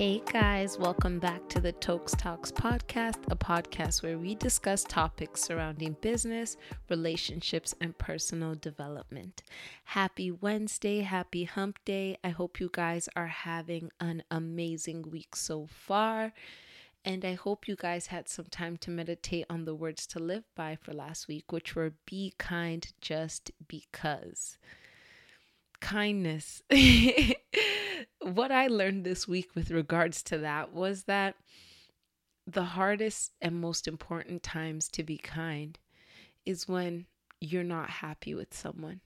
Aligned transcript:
Hey 0.00 0.22
guys, 0.32 0.78
welcome 0.78 1.18
back 1.18 1.46
to 1.50 1.60
the 1.60 1.72
Tokes 1.72 2.12
Talks 2.12 2.50
podcast, 2.50 3.18
a 3.30 3.36
podcast 3.36 4.02
where 4.02 4.16
we 4.16 4.34
discuss 4.34 4.82
topics 4.82 5.42
surrounding 5.42 5.94
business, 6.00 6.56
relationships, 6.88 7.74
and 7.82 7.98
personal 7.98 8.54
development. 8.54 9.42
Happy 9.84 10.30
Wednesday, 10.30 11.00
happy 11.00 11.44
hump 11.44 11.80
day. 11.84 12.16
I 12.24 12.30
hope 12.30 12.60
you 12.60 12.70
guys 12.72 13.10
are 13.14 13.26
having 13.26 13.90
an 14.00 14.22
amazing 14.30 15.02
week 15.02 15.36
so 15.36 15.66
far. 15.66 16.32
And 17.04 17.22
I 17.22 17.34
hope 17.34 17.68
you 17.68 17.76
guys 17.76 18.06
had 18.06 18.26
some 18.26 18.46
time 18.46 18.78
to 18.78 18.90
meditate 18.90 19.44
on 19.50 19.66
the 19.66 19.74
words 19.74 20.06
to 20.06 20.18
live 20.18 20.44
by 20.56 20.78
for 20.80 20.94
last 20.94 21.28
week, 21.28 21.52
which 21.52 21.76
were 21.76 21.92
be 22.06 22.32
kind 22.38 22.90
just 23.02 23.50
because. 23.68 24.56
Kindness. 25.80 26.62
what 28.20 28.52
I 28.52 28.66
learned 28.66 29.04
this 29.04 29.26
week 29.26 29.50
with 29.54 29.70
regards 29.70 30.22
to 30.24 30.38
that 30.38 30.72
was 30.72 31.04
that 31.04 31.36
the 32.46 32.64
hardest 32.64 33.32
and 33.40 33.60
most 33.60 33.86
important 33.86 34.42
times 34.42 34.88
to 34.88 35.02
be 35.02 35.16
kind 35.16 35.78
is 36.44 36.68
when 36.68 37.06
you're 37.40 37.64
not 37.64 37.90
happy 37.90 38.34
with 38.34 38.52
someone. 38.54 39.00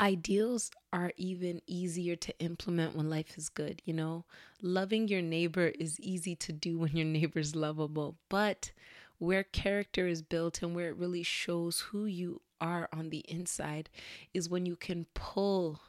Ideals 0.00 0.70
are 0.92 1.12
even 1.16 1.60
easier 1.66 2.14
to 2.14 2.38
implement 2.38 2.94
when 2.94 3.10
life 3.10 3.36
is 3.36 3.48
good, 3.48 3.82
you 3.84 3.92
know? 3.92 4.24
Loving 4.62 5.08
your 5.08 5.22
neighbor 5.22 5.72
is 5.78 5.98
easy 5.98 6.36
to 6.36 6.52
do 6.52 6.78
when 6.78 6.96
your 6.96 7.06
neighbor's 7.06 7.56
lovable, 7.56 8.16
but 8.28 8.70
where 9.18 9.44
character 9.44 10.06
is 10.06 10.22
built 10.22 10.62
and 10.62 10.74
where 10.74 10.88
it 10.88 10.96
really 10.96 11.22
shows 11.22 11.80
who 11.80 12.06
you 12.06 12.40
are 12.60 12.88
on 12.92 13.10
the 13.10 13.24
inside 13.28 13.88
is 14.32 14.48
when 14.48 14.66
you 14.66 14.76
can 14.76 15.06
pull 15.14 15.80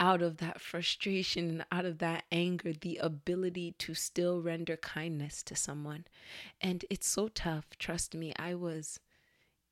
out 0.00 0.22
of 0.22 0.36
that 0.36 0.60
frustration 0.60 1.48
and 1.48 1.66
out 1.72 1.84
of 1.84 1.98
that 1.98 2.24
anger 2.30 2.72
the 2.72 2.96
ability 2.98 3.74
to 3.78 3.94
still 3.94 4.40
render 4.40 4.76
kindness 4.76 5.42
to 5.42 5.56
someone. 5.56 6.04
And 6.60 6.84
it's 6.88 7.08
so 7.08 7.28
tough. 7.28 7.66
Trust 7.78 8.14
me, 8.14 8.32
I 8.38 8.54
was 8.54 9.00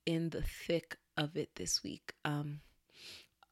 in 0.05 0.31
the 0.31 0.43
thick 0.43 0.97
of 1.17 1.37
it 1.37 1.51
this 1.55 1.83
week. 1.83 2.15
Um, 2.25 2.61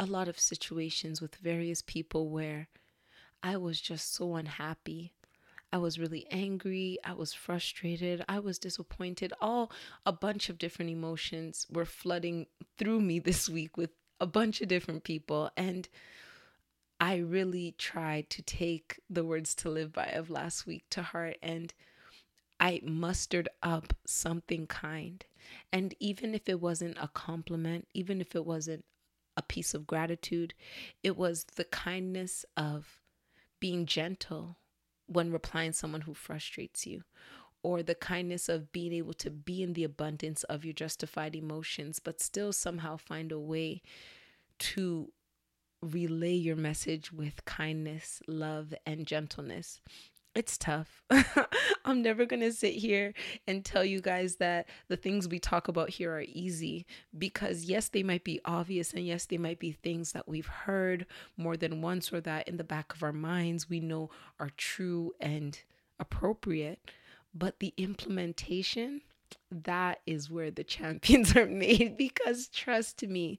a 0.01 0.07
lot 0.07 0.27
of 0.27 0.39
situations 0.39 1.21
with 1.21 1.37
various 1.37 1.81
people 1.81 2.29
where 2.29 2.69
I 3.43 3.57
was 3.57 3.81
just 3.81 4.13
so 4.13 4.35
unhappy. 4.35 5.13
I 5.75 5.79
was 5.79 5.99
really 5.99 6.25
angry. 6.31 6.99
I 7.03 7.15
was 7.15 7.35
frustrated. 7.35 8.25
I 8.29 8.39
was 8.39 8.61
disappointed. 8.61 9.33
All 9.41 9.73
a 10.07 10.13
bunch 10.13 10.49
of 10.49 10.57
different 10.57 10.93
emotions 10.93 11.67
were 11.69 11.85
flooding 11.85 12.47
through 12.79 13.01
me 13.01 13.19
this 13.19 13.49
week 13.49 13.77
with 13.77 13.91
a 14.21 14.27
bunch 14.27 14.61
of 14.61 14.69
different 14.69 15.03
people. 15.03 15.51
And 15.57 15.89
I 17.01 17.17
really 17.17 17.75
tried 17.77 18.31
to 18.31 18.41
take 18.41 19.01
the 19.11 19.25
words 19.25 19.53
to 19.57 19.69
live 19.69 19.93
by 19.93 20.05
of 20.05 20.31
last 20.31 20.65
week 20.65 20.85
to 20.91 21.03
heart 21.03 21.39
and 21.43 21.75
I 22.61 22.81
mustered 22.85 23.49
up 23.61 23.95
something 24.07 24.69
kind. 24.69 25.27
And 25.73 25.93
even 25.99 26.37
if 26.37 26.49
it 26.49 26.61
wasn't 26.61 26.99
a 27.01 27.09
compliment, 27.09 27.89
even 27.93 28.21
if 28.21 28.37
it 28.37 28.47
wasn't 28.47 28.85
a 29.37 29.43
piece 29.43 29.75
of 29.75 29.89
gratitude, 29.89 30.55
it 31.03 31.17
was 31.17 31.47
the 31.57 31.65
kindness 31.65 32.45
of 32.57 33.01
being 33.59 33.87
gentle 33.87 34.57
when 35.07 35.33
replying 35.33 35.73
someone 35.73 36.03
who 36.03 36.15
frustrates 36.15 36.87
you 36.87 37.03
or 37.63 37.83
the 37.83 37.95
kindness 37.95 38.49
of 38.49 38.73
being 38.73 38.93
able 38.93 39.15
to 39.15 39.31
be 39.31 39.63
in 39.63 39.73
the 39.73 39.85
abundance 39.85 40.45
of 40.45 40.65
your 40.65 40.75
justified 40.75 41.35
emotions 41.35 41.99
but 41.99 42.21
still 42.21 42.53
somehow 42.53 42.97
find 42.97 43.33
a 43.33 43.39
way 43.39 43.83
to 44.59 45.11
relay 45.83 46.33
your 46.33 46.57
message 46.57 47.13
with 47.13 47.45
kindness, 47.45 48.23
love, 48.27 48.73
and 48.87 49.07
gentleness. 49.07 49.81
It's 50.35 50.59
tough. 50.59 51.01
I'm 51.85 52.03
never 52.03 52.27
going 52.27 52.41
to 52.41 52.53
sit 52.53 52.75
here 52.75 53.15
and 53.47 53.65
tell 53.65 53.85
you 53.85 54.01
guys 54.01 54.37
that 54.37 54.69
the 54.89 54.97
things 54.97 55.29
we 55.29 55.39
talk 55.39 55.69
about 55.69 55.91
here 55.91 56.13
are 56.13 56.25
easy 56.27 56.87
because, 57.17 57.65
yes, 57.65 57.89
they 57.89 58.03
might 58.03 58.25
be 58.25 58.41
obvious 58.45 58.93
and 58.93 59.07
yes, 59.07 59.27
they 59.27 59.39
might 59.39 59.61
be 59.61 59.71
things 59.71 60.11
that 60.11 60.29
we've 60.29 60.47
heard 60.49 61.07
more 61.37 61.57
than 61.57 61.83
once 61.83 62.13
or 62.13 62.21
that 62.23 62.49
in 62.49 62.57
the 62.57 62.65
back 62.65 62.93
of 62.93 63.05
our 63.05 63.13
minds 63.13 63.71
we 63.71 63.79
know 63.79 64.11
are 64.41 64.51
true 64.57 65.13
and 65.21 65.61
appropriate. 66.01 66.81
But 67.33 67.61
the 67.61 67.73
implementation, 67.77 69.03
that 69.53 70.01
is 70.05 70.31
where 70.31 70.51
the 70.51 70.65
champions 70.77 71.37
are 71.37 71.47
made 71.47 71.97
because 71.97 72.49
trust 72.49 73.05
me, 73.07 73.39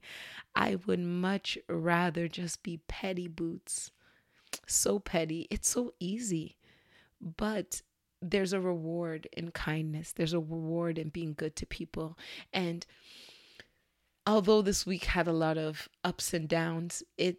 I 0.54 0.76
would 0.86 1.00
much 1.00 1.58
rather 1.68 2.26
just 2.26 2.62
be 2.62 2.80
petty 2.88 3.28
boots. 3.28 3.90
So 4.66 4.98
petty. 4.98 5.46
It's 5.50 5.68
so 5.68 5.92
easy. 6.00 6.56
But 7.20 7.82
there's 8.22 8.52
a 8.52 8.60
reward 8.60 9.28
in 9.32 9.50
kindness, 9.50 10.12
there's 10.12 10.32
a 10.32 10.38
reward 10.38 10.98
in 10.98 11.10
being 11.10 11.34
good 11.34 11.56
to 11.56 11.66
people. 11.66 12.18
And 12.52 12.86
although 14.26 14.62
this 14.62 14.86
week 14.86 15.04
had 15.04 15.28
a 15.28 15.32
lot 15.32 15.58
of 15.58 15.88
ups 16.02 16.34
and 16.34 16.48
downs, 16.48 17.02
it 17.16 17.38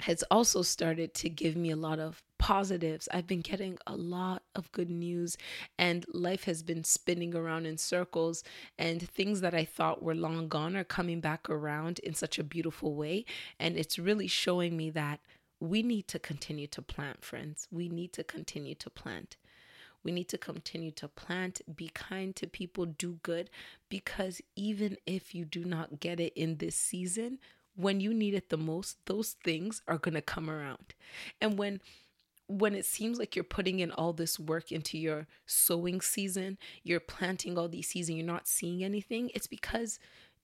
has 0.00 0.22
also 0.30 0.60
started 0.60 1.14
to 1.14 1.30
give 1.30 1.56
me 1.56 1.70
a 1.70 1.76
lot 1.76 1.98
of 1.98 2.22
positives. 2.38 3.08
I've 3.12 3.26
been 3.26 3.40
getting 3.40 3.78
a 3.86 3.96
lot 3.96 4.42
of 4.54 4.70
good 4.72 4.90
news, 4.90 5.38
and 5.78 6.04
life 6.12 6.44
has 6.44 6.62
been 6.62 6.84
spinning 6.84 7.34
around 7.34 7.64
in 7.64 7.78
circles, 7.78 8.44
and 8.78 9.00
things 9.08 9.40
that 9.40 9.54
I 9.54 9.64
thought 9.64 10.02
were 10.02 10.14
long 10.14 10.48
gone 10.48 10.76
are 10.76 10.84
coming 10.84 11.20
back 11.20 11.48
around 11.48 11.98
in 12.00 12.12
such 12.12 12.38
a 12.38 12.44
beautiful 12.44 12.94
way. 12.94 13.24
And 13.58 13.78
it's 13.78 13.98
really 13.98 14.26
showing 14.26 14.76
me 14.76 14.90
that 14.90 15.20
we 15.60 15.82
need 15.82 16.08
to 16.08 16.18
continue 16.18 16.66
to 16.68 16.82
plant, 16.82 17.24
friends. 17.24 17.66
We 17.70 17.88
need 17.88 18.12
to 18.14 18.24
continue 18.24 18.74
to 18.76 18.90
plant. 18.90 19.36
We 20.02 20.12
need 20.12 20.28
to 20.28 20.38
continue 20.38 20.92
to 20.92 21.08
plant, 21.08 21.62
be 21.74 21.88
kind 21.88 22.36
to 22.36 22.46
people, 22.46 22.86
do 22.86 23.18
good, 23.22 23.50
because 23.88 24.40
even 24.54 24.96
if 25.04 25.34
you 25.34 25.44
do 25.44 25.64
not 25.64 25.98
get 25.98 26.20
it 26.20 26.32
in 26.36 26.58
this 26.58 26.76
season, 26.76 27.38
when 27.74 28.00
you 28.00 28.14
need 28.14 28.34
it 28.34 28.48
the 28.48 28.56
most, 28.56 28.98
those 29.06 29.36
things 29.42 29.82
are 29.88 29.98
going 29.98 30.14
to 30.14 30.22
come 30.22 30.48
around. 30.48 30.94
And 31.40 31.58
when 31.58 31.80
when 32.48 32.76
it 32.76 32.86
seems 32.86 33.18
like 33.18 33.34
you're 33.34 33.42
putting 33.42 33.80
in 33.80 33.90
all 33.90 34.12
this 34.12 34.38
work 34.38 34.70
into 34.70 34.96
your 34.96 35.26
sowing 35.46 36.00
season, 36.00 36.56
you're 36.84 37.00
planting 37.00 37.58
all 37.58 37.68
these 37.68 37.88
seeds 37.88 38.08
and 38.08 38.16
you're 38.16 38.24
not 38.24 38.46
seeing 38.46 38.84
anything, 38.84 39.32
it's 39.34 39.48
because 39.48 39.98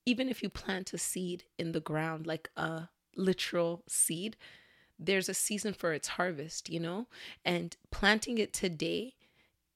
even 0.04 0.28
if 0.28 0.42
you 0.42 0.48
plant 0.48 0.92
a 0.92 0.98
seed 0.98 1.44
in 1.58 1.70
the 1.70 1.78
ground, 1.78 2.26
like 2.26 2.50
a 2.56 2.88
literal 3.16 3.84
seed, 3.86 4.36
there's 5.06 5.28
a 5.28 5.34
season 5.34 5.74
for 5.74 5.92
its 5.92 6.08
harvest, 6.08 6.68
you 6.68 6.80
know? 6.80 7.06
And 7.44 7.76
planting 7.90 8.38
it 8.38 8.52
today 8.52 9.14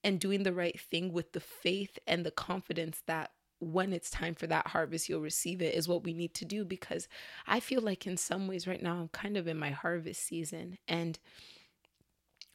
and 0.04 0.20
doing 0.20 0.42
the 0.42 0.53
right 0.53 0.78
thing 0.81 1.12
with 1.12 1.32
the 1.32 1.41
faith 1.41 1.98
and 2.06 2.25
the 2.25 2.31
confidence 2.31 3.03
that 3.06 3.32
when 3.59 3.92
it's 3.92 4.10
time 4.10 4.34
for 4.34 4.47
that 4.47 4.69
harvest, 4.69 5.09
you'll 5.09 5.20
receive 5.20 5.62
it 5.62 5.75
is 5.75 5.88
what 5.88 6.04
we 6.04 6.12
need 6.12 6.34
to 6.34 6.44
do 6.44 6.64
because 6.64 7.09
I 7.47 7.60
feel 7.60 7.81
like 7.81 8.06
in 8.06 8.16
some 8.16 8.47
ways 8.47 8.66
right 8.66 8.82
now 8.82 8.97
I'm 8.97 9.09
kind 9.09 9.37
of 9.37 9.48
in 9.48 9.59
my 9.59 9.70
harvest 9.70 10.22
season 10.22 10.78
and 10.87 11.19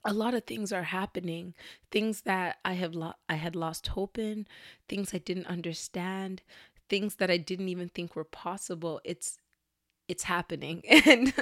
a 0.03 0.13
lot 0.13 0.33
of 0.33 0.45
things 0.45 0.71
are 0.71 0.83
happening. 0.83 1.53
Things 1.91 2.21
that 2.21 2.57
i 2.65 2.73
have 2.73 2.95
lo- 2.95 3.13
i 3.29 3.35
had 3.35 3.55
lost 3.55 3.87
hope 3.87 4.17
in 4.17 4.47
things 4.89 5.13
i 5.13 5.17
didn't 5.19 5.45
understand 5.47 6.41
things 6.89 7.15
that 7.15 7.29
i 7.31 7.37
didn't 7.37 7.69
even 7.69 7.89
think 7.89 8.15
were 8.15 8.23
possible. 8.23 9.01
It's 9.03 9.37
it's 10.07 10.23
happening. 10.23 10.83
And 11.05 11.33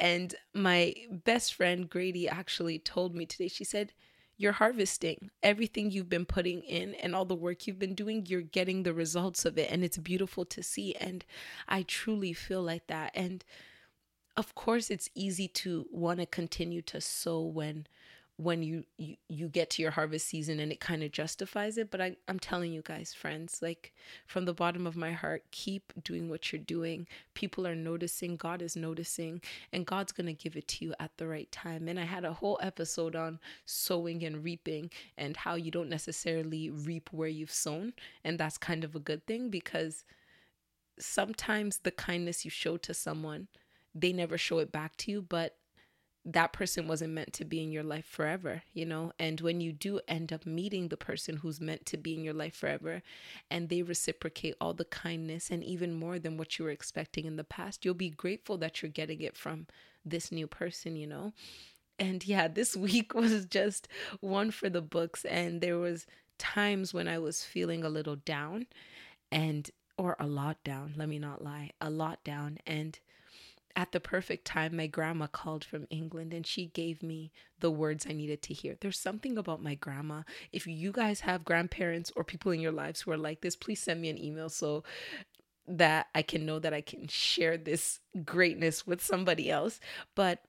and 0.00 0.34
my 0.54 0.94
best 1.10 1.54
friend 1.54 1.88
grady 1.88 2.28
actually 2.28 2.78
told 2.78 3.14
me 3.14 3.26
today 3.26 3.48
she 3.48 3.64
said 3.64 3.92
you're 4.40 4.52
harvesting 4.52 5.30
everything 5.42 5.90
you've 5.90 6.08
been 6.08 6.24
putting 6.24 6.62
in 6.62 6.94
and 6.94 7.14
all 7.14 7.26
the 7.26 7.34
work 7.34 7.66
you've 7.66 7.78
been 7.78 7.94
doing. 7.94 8.24
You're 8.24 8.40
getting 8.40 8.82
the 8.82 8.94
results 8.94 9.44
of 9.44 9.58
it 9.58 9.70
and 9.70 9.84
it's 9.84 9.98
beautiful 9.98 10.46
to 10.46 10.62
see 10.62 10.94
and 10.94 11.26
i 11.68 11.82
truly 11.82 12.32
feel 12.32 12.62
like 12.62 12.86
that. 12.86 13.12
And 13.14 13.44
of 14.38 14.54
course 14.54 14.88
it's 14.88 15.10
easy 15.14 15.46
to 15.46 15.84
want 15.92 16.20
to 16.20 16.26
continue 16.26 16.80
to 16.80 17.02
sow 17.02 17.42
when 17.42 17.86
when 18.40 18.62
you, 18.62 18.84
you 18.96 19.16
you 19.28 19.48
get 19.48 19.68
to 19.68 19.82
your 19.82 19.90
harvest 19.90 20.26
season 20.26 20.60
and 20.60 20.72
it 20.72 20.80
kind 20.80 21.02
of 21.02 21.12
justifies 21.12 21.76
it 21.76 21.90
but 21.90 22.00
I, 22.00 22.16
i'm 22.26 22.38
telling 22.38 22.72
you 22.72 22.80
guys 22.80 23.12
friends 23.12 23.58
like 23.60 23.92
from 24.26 24.46
the 24.46 24.54
bottom 24.54 24.86
of 24.86 24.96
my 24.96 25.12
heart 25.12 25.44
keep 25.50 25.92
doing 26.02 26.30
what 26.30 26.50
you're 26.50 26.62
doing. 26.62 27.06
People 27.34 27.66
are 27.66 27.74
noticing 27.74 28.36
god 28.36 28.62
is 28.62 28.76
noticing 28.76 29.42
and 29.74 29.84
god's 29.84 30.12
going 30.12 30.26
to 30.26 30.32
give 30.32 30.56
it 30.56 30.68
to 30.68 30.86
you 30.86 30.94
at 30.98 31.10
the 31.18 31.26
right 31.26 31.52
time. 31.52 31.86
And 31.86 32.00
i 32.00 32.04
had 32.04 32.24
a 32.24 32.32
whole 32.32 32.58
episode 32.62 33.14
on 33.14 33.40
sowing 33.66 34.24
and 34.24 34.42
reaping 34.42 34.90
and 35.18 35.36
how 35.36 35.56
you 35.56 35.70
don't 35.70 35.90
necessarily 35.90 36.70
reap 36.70 37.10
where 37.12 37.28
you've 37.28 37.52
sown 37.52 37.92
and 38.24 38.38
that's 38.38 38.56
kind 38.56 38.84
of 38.84 38.94
a 38.94 39.00
good 39.00 39.26
thing 39.26 39.50
because 39.50 40.04
sometimes 40.98 41.78
the 41.78 41.90
kindness 41.90 42.44
you 42.44 42.50
show 42.50 42.78
to 42.78 42.94
someone 42.94 43.48
they 43.94 44.12
never 44.12 44.38
show 44.38 44.58
it 44.58 44.70
back 44.70 44.96
to 44.98 45.10
you, 45.10 45.22
but 45.22 45.56
that 46.24 46.52
person 46.52 46.86
wasn't 46.86 47.12
meant 47.12 47.32
to 47.32 47.44
be 47.44 47.62
in 47.62 47.72
your 47.72 47.82
life 47.82 48.04
forever, 48.04 48.62
you 48.74 48.84
know? 48.84 49.12
And 49.18 49.40
when 49.40 49.60
you 49.60 49.72
do 49.72 50.00
end 50.06 50.32
up 50.32 50.44
meeting 50.44 50.88
the 50.88 50.96
person 50.96 51.38
who's 51.38 51.60
meant 51.60 51.86
to 51.86 51.96
be 51.96 52.14
in 52.14 52.22
your 52.22 52.34
life 52.34 52.54
forever 52.54 53.02
and 53.50 53.68
they 53.68 53.82
reciprocate 53.82 54.54
all 54.60 54.74
the 54.74 54.84
kindness 54.84 55.50
and 55.50 55.64
even 55.64 55.94
more 55.94 56.18
than 56.18 56.36
what 56.36 56.58
you 56.58 56.64
were 56.64 56.70
expecting 56.70 57.24
in 57.24 57.36
the 57.36 57.44
past, 57.44 57.84
you'll 57.84 57.94
be 57.94 58.10
grateful 58.10 58.58
that 58.58 58.82
you're 58.82 58.90
getting 58.90 59.20
it 59.22 59.36
from 59.36 59.66
this 60.04 60.30
new 60.30 60.46
person, 60.46 60.94
you 60.94 61.06
know? 61.06 61.32
And 61.98 62.26
yeah, 62.26 62.48
this 62.52 62.76
week 62.76 63.14
was 63.14 63.46
just 63.46 63.88
one 64.20 64.50
for 64.50 64.68
the 64.68 64.82
books 64.82 65.24
and 65.24 65.60
there 65.60 65.78
was 65.78 66.06
times 66.38 66.92
when 66.92 67.08
I 67.08 67.18
was 67.18 67.44
feeling 67.44 67.82
a 67.82 67.88
little 67.88 68.16
down 68.16 68.66
and 69.32 69.70
or 69.96 70.16
a 70.18 70.26
lot 70.26 70.62
down, 70.64 70.94
let 70.96 71.08
me 71.08 71.18
not 71.18 71.44
lie, 71.44 71.70
a 71.80 71.90
lot 71.90 72.22
down 72.24 72.58
and 72.66 72.98
at 73.76 73.92
the 73.92 74.00
perfect 74.00 74.44
time, 74.44 74.76
my 74.76 74.86
grandma 74.86 75.26
called 75.26 75.64
from 75.64 75.86
England 75.90 76.32
and 76.34 76.46
she 76.46 76.66
gave 76.66 77.02
me 77.02 77.32
the 77.60 77.70
words 77.70 78.06
I 78.08 78.12
needed 78.12 78.42
to 78.42 78.54
hear. 78.54 78.76
There's 78.80 78.98
something 78.98 79.38
about 79.38 79.62
my 79.62 79.74
grandma. 79.74 80.22
If 80.52 80.66
you 80.66 80.92
guys 80.92 81.20
have 81.20 81.44
grandparents 81.44 82.12
or 82.16 82.24
people 82.24 82.52
in 82.52 82.60
your 82.60 82.72
lives 82.72 83.00
who 83.00 83.10
are 83.12 83.18
like 83.18 83.40
this, 83.40 83.56
please 83.56 83.80
send 83.80 84.00
me 84.00 84.08
an 84.08 84.22
email 84.22 84.48
so 84.48 84.84
that 85.66 86.08
I 86.14 86.22
can 86.22 86.44
know 86.44 86.58
that 86.58 86.74
I 86.74 86.80
can 86.80 87.06
share 87.06 87.56
this 87.56 88.00
greatness 88.24 88.86
with 88.86 89.02
somebody 89.02 89.50
else. 89.50 89.80
But 90.14 90.42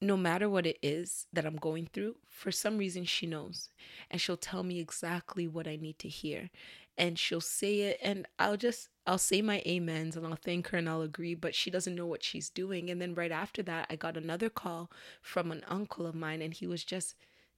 no 0.00 0.16
matter 0.16 0.48
what 0.48 0.66
it 0.66 0.78
is 0.82 1.26
that 1.32 1.44
I'm 1.44 1.56
going 1.56 1.88
through, 1.92 2.16
for 2.28 2.52
some 2.52 2.78
reason 2.78 3.04
she 3.04 3.26
knows. 3.26 3.68
And 4.10 4.20
she'll 4.20 4.36
tell 4.36 4.62
me 4.62 4.80
exactly 4.80 5.46
what 5.46 5.66
I 5.68 5.76
need 5.76 5.98
to 6.00 6.08
hear 6.08 6.50
and 6.98 7.18
she'll 7.18 7.40
say 7.40 7.80
it 7.82 7.98
and 8.02 8.26
I'll 8.38 8.56
just 8.56 8.88
I'll 9.06 9.16
say 9.16 9.40
my 9.40 9.62
amens 9.66 10.16
and 10.16 10.26
I'll 10.26 10.36
thank 10.36 10.68
her 10.68 10.78
and 10.78 10.88
I'll 10.88 11.00
agree, 11.00 11.34
but 11.34 11.54
she 11.54 11.70
doesn't 11.70 11.94
know 11.94 12.06
what 12.06 12.22
she's 12.22 12.50
doing. 12.50 12.90
And 12.90 13.00
then 13.00 13.14
right 13.14 13.32
after 13.32 13.62
that, 13.62 13.86
I 13.88 13.96
got 13.96 14.18
another 14.18 14.50
call 14.50 14.90
from 15.22 15.50
an 15.50 15.64
uncle 15.66 16.06
of 16.06 16.14
mine 16.14 16.42
and 16.42 16.52
he 16.52 16.66
was 16.66 16.84
just 16.84 17.14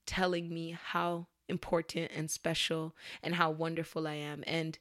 telling 0.07 0.53
me 0.53 0.79
how 0.81 1.27
important 1.49 2.13
and 2.15 2.31
special 2.31 2.95
and 3.23 3.35
how 3.35 3.51
wonderful 3.51 4.07
I 4.07 4.15
am. 4.15 4.45
And 4.47 4.79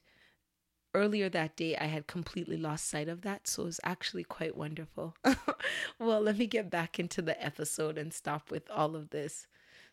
earlier 0.94 1.28
that 1.28 1.56
day, 1.56 1.76
I 1.76 1.86
had 1.86 2.06
completely 2.06 2.56
lost 2.56 2.88
sight 2.88 3.08
of 3.08 3.22
that. 3.22 3.48
So 3.48 3.62
it 3.62 3.66
was 3.66 3.80
actually 3.82 4.24
quite 4.24 4.56
wonderful. 4.56 5.16
well, 5.98 6.20
let 6.20 6.38
me 6.38 6.46
get 6.46 6.70
back 6.70 7.00
into 7.00 7.20
the 7.22 7.42
episode 7.42 7.98
and 7.98 8.12
stop 8.12 8.50
with 8.50 8.70
all 8.70 8.94
of 8.94 9.10
this 9.10 9.48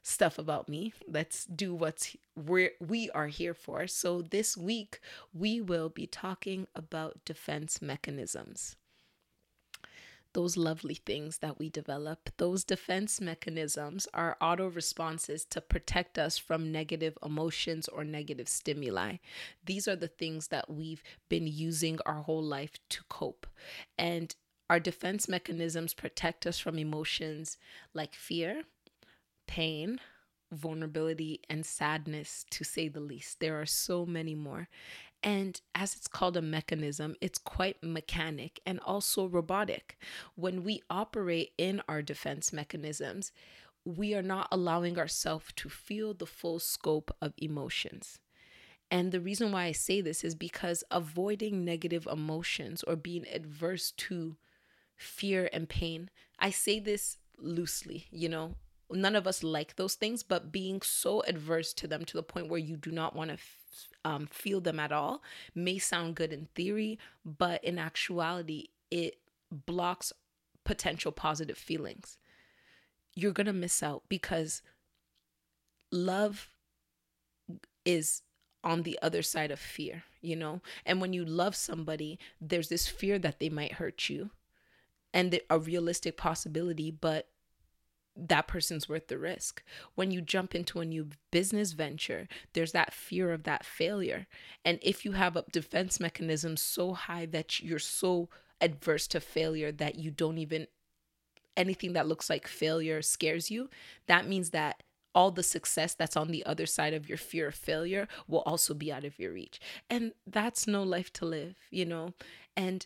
stuff 0.07 0.39
about 0.39 0.69
me. 0.69 0.94
Let's 1.06 1.44
do 1.44 1.75
what's 1.75 2.15
where 2.33 2.71
we 2.80 3.09
are 3.12 3.27
here 3.27 3.54
for. 3.54 3.88
So 3.88 4.21
this 4.21 4.56
week 4.56 5.01
we 5.33 5.59
will 5.59 5.89
be 5.89 6.07
talking 6.07 6.65
about 6.74 7.25
defense 7.25 7.81
mechanisms. 7.81 8.77
Those 10.31 10.56
lovely 10.56 10.95
things 10.95 11.39
that 11.39 11.59
we 11.59 11.69
develop, 11.69 12.30
those 12.38 12.63
defense 12.63 13.19
mechanisms 13.19 14.07
are 14.13 14.38
auto 14.39 14.68
responses 14.68 15.44
to 15.45 15.59
protect 15.59 16.18
us 16.18 16.38
from 16.38 16.71
negative 16.71 17.18
emotions 17.21 17.89
or 17.89 18.06
negative 18.06 18.48
stimuli. 18.48 19.18
These 19.65 19.89
are 19.89 19.95
the 19.95 20.07
things 20.07 20.48
that 20.50 20.69
we've 20.69 21.04
been 21.27 21.48
using 21.48 22.00
our 22.06 22.21
whole 22.21 22.44
life 22.44 22.74
to 22.89 23.01
cope. 23.09 23.45
And 23.98 24.33
our 24.69 24.80
defense 24.80 25.27
mechanisms 25.27 25.94
protect 25.94 26.45
us 26.45 26.59
from 26.59 26.77
emotions 26.77 27.57
like 27.94 28.13
fear, 28.13 28.63
pain, 29.47 29.99
vulnerability, 30.51 31.41
and 31.49 31.65
sadness, 31.65 32.45
to 32.51 32.63
say 32.63 32.88
the 32.88 32.99
least. 32.99 33.39
There 33.39 33.59
are 33.59 33.65
so 33.65 34.05
many 34.05 34.35
more. 34.35 34.69
And 35.23 35.59
as 35.73 35.95
it's 35.95 36.07
called 36.07 36.38
a 36.38 36.41
mechanism, 36.41 37.15
it's 37.21 37.39
quite 37.39 37.81
mechanic 37.81 38.59
and 38.65 38.79
also 38.81 39.27
robotic. 39.27 39.97
When 40.35 40.63
we 40.63 40.83
operate 40.89 41.51
in 41.57 41.81
our 41.89 42.01
defense 42.01 42.53
mechanisms, 42.53 43.31
we 43.83 44.13
are 44.13 44.21
not 44.21 44.47
allowing 44.51 44.99
ourselves 44.99 45.47
to 45.55 45.69
feel 45.69 46.13
the 46.13 46.25
full 46.25 46.59
scope 46.59 47.15
of 47.21 47.33
emotions. 47.38 48.19
And 48.89 49.11
the 49.11 49.19
reason 49.19 49.51
why 49.51 49.65
I 49.65 49.71
say 49.71 50.01
this 50.01 50.23
is 50.23 50.35
because 50.35 50.83
avoiding 50.91 51.65
negative 51.65 52.07
emotions 52.09 52.83
or 52.83 52.95
being 52.95 53.25
adverse 53.27 53.91
to 53.91 54.38
fear 54.95 55.49
and 55.51 55.67
pain, 55.67 56.09
I 56.39 56.51
say 56.51 56.79
this 56.79 57.17
loosely, 57.38 58.05
you 58.11 58.29
know, 58.29 58.55
none 58.91 59.15
of 59.15 59.27
us 59.27 59.43
like 59.43 59.75
those 59.75 59.95
things, 59.95 60.23
but 60.23 60.51
being 60.51 60.81
so 60.81 61.21
adverse 61.27 61.73
to 61.73 61.87
them 61.87 62.05
to 62.05 62.17
the 62.17 62.23
point 62.23 62.49
where 62.49 62.59
you 62.59 62.77
do 62.77 62.91
not 62.91 63.15
want 63.15 63.29
to 63.29 63.33
f- 63.35 63.87
um, 64.05 64.27
feel 64.27 64.61
them 64.61 64.79
at 64.79 64.91
all 64.91 65.21
may 65.53 65.77
sound 65.77 66.15
good 66.15 66.31
in 66.31 66.47
theory, 66.55 66.97
but 67.25 67.63
in 67.63 67.77
actuality, 67.77 68.67
it 68.89 69.17
blocks 69.51 70.13
potential 70.63 71.11
positive 71.11 71.57
feelings. 71.57 72.17
You're 73.15 73.31
going 73.31 73.47
to 73.47 73.53
miss 73.53 73.81
out 73.81 74.03
because 74.09 74.61
love 75.91 76.49
is 77.85 78.21
on 78.63 78.83
the 78.83 78.99
other 79.01 79.21
side 79.21 79.51
of 79.51 79.59
fear, 79.59 80.03
you 80.21 80.35
know? 80.35 80.61
And 80.85 80.99
when 80.99 81.13
you 81.13 81.23
love 81.23 81.55
somebody, 81.55 82.19
there's 82.39 82.69
this 82.69 82.87
fear 82.87 83.17
that 83.19 83.39
they 83.39 83.49
might 83.49 83.73
hurt 83.73 84.09
you 84.09 84.31
and 85.13 85.39
a 85.49 85.57
realistic 85.57 86.17
possibility, 86.17 86.91
but 86.91 87.29
that 88.17 88.47
person's 88.47 88.89
worth 88.89 89.07
the 89.07 89.17
risk. 89.17 89.63
When 89.95 90.11
you 90.11 90.21
jump 90.21 90.55
into 90.55 90.79
a 90.79 90.85
new 90.85 91.09
business 91.31 91.73
venture, 91.73 92.27
there's 92.53 92.71
that 92.71 92.93
fear 92.93 93.31
of 93.31 93.43
that 93.43 93.65
failure. 93.65 94.27
And 94.65 94.79
if 94.81 95.05
you 95.05 95.13
have 95.13 95.35
a 95.35 95.45
defense 95.51 95.99
mechanism 95.99 96.57
so 96.57 96.93
high 96.93 97.25
that 97.27 97.59
you're 97.59 97.79
so 97.79 98.29
adverse 98.59 99.07
to 99.07 99.19
failure 99.19 99.71
that 99.71 99.99
you 99.99 100.09
don't 100.09 100.39
even 100.39 100.67
anything 101.55 101.93
that 101.93 102.07
looks 102.07 102.29
like 102.29 102.47
failure 102.47 103.01
scares 103.01 103.49
you, 103.49 103.69
that 104.07 104.27
means 104.27 104.51
that 104.51 104.83
all 105.15 105.31
the 105.31 105.41
success 105.41 105.95
that's 105.95 106.15
on 106.15 106.27
the 106.27 106.45
other 106.45 106.67
side 106.67 106.93
of 106.93 107.09
your 107.09 107.17
fear 107.17 107.47
of 107.47 107.55
failure 107.55 108.07
will 108.27 108.41
also 108.41 108.75
be 108.75 108.93
out 108.93 109.03
of 109.03 109.17
your 109.17 109.33
reach. 109.33 109.59
And 109.89 110.11
that's 110.27 110.67
no 110.67 110.83
life 110.83 111.11
to 111.13 111.25
live, 111.25 111.55
you 111.71 111.85
know? 111.85 112.13
And 112.55 112.85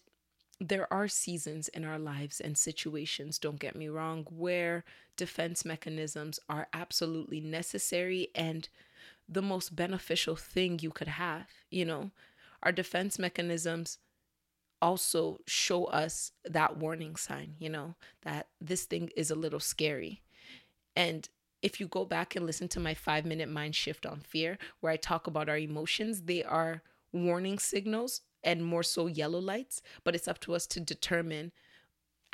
there 0.61 0.91
are 0.93 1.07
seasons 1.07 1.69
in 1.69 1.83
our 1.83 1.97
lives 1.97 2.39
and 2.39 2.55
situations, 2.55 3.39
don't 3.39 3.59
get 3.59 3.75
me 3.75 3.89
wrong, 3.89 4.27
where 4.29 4.83
defense 5.17 5.65
mechanisms 5.65 6.39
are 6.47 6.67
absolutely 6.71 7.41
necessary 7.41 8.27
and 8.35 8.69
the 9.27 9.41
most 9.41 9.75
beneficial 9.75 10.35
thing 10.35 10.77
you 10.79 10.91
could 10.91 11.07
have. 11.07 11.47
You 11.71 11.85
know, 11.85 12.11
our 12.61 12.71
defense 12.71 13.17
mechanisms 13.17 13.97
also 14.83 15.39
show 15.47 15.85
us 15.85 16.31
that 16.45 16.77
warning 16.77 17.15
sign, 17.15 17.55
you 17.57 17.69
know, 17.69 17.95
that 18.21 18.47
this 18.59 18.83
thing 18.83 19.09
is 19.17 19.31
a 19.31 19.35
little 19.35 19.59
scary. 19.59 20.21
And 20.95 21.27
if 21.63 21.79
you 21.79 21.87
go 21.87 22.05
back 22.05 22.35
and 22.35 22.45
listen 22.45 22.67
to 22.69 22.79
my 22.79 22.93
five 22.93 23.25
minute 23.25 23.49
mind 23.49 23.75
shift 23.75 24.05
on 24.05 24.19
fear, 24.19 24.59
where 24.79 24.93
I 24.93 24.97
talk 24.97 25.25
about 25.25 25.49
our 25.49 25.57
emotions, 25.57 26.23
they 26.23 26.43
are 26.43 26.83
warning 27.11 27.57
signals 27.57 28.21
and 28.43 28.65
more 28.65 28.83
so 28.83 29.07
yellow 29.07 29.39
lights, 29.39 29.81
but 30.03 30.15
it's 30.15 30.27
up 30.27 30.39
to 30.41 30.55
us 30.55 30.65
to 30.67 30.79
determine 30.79 31.51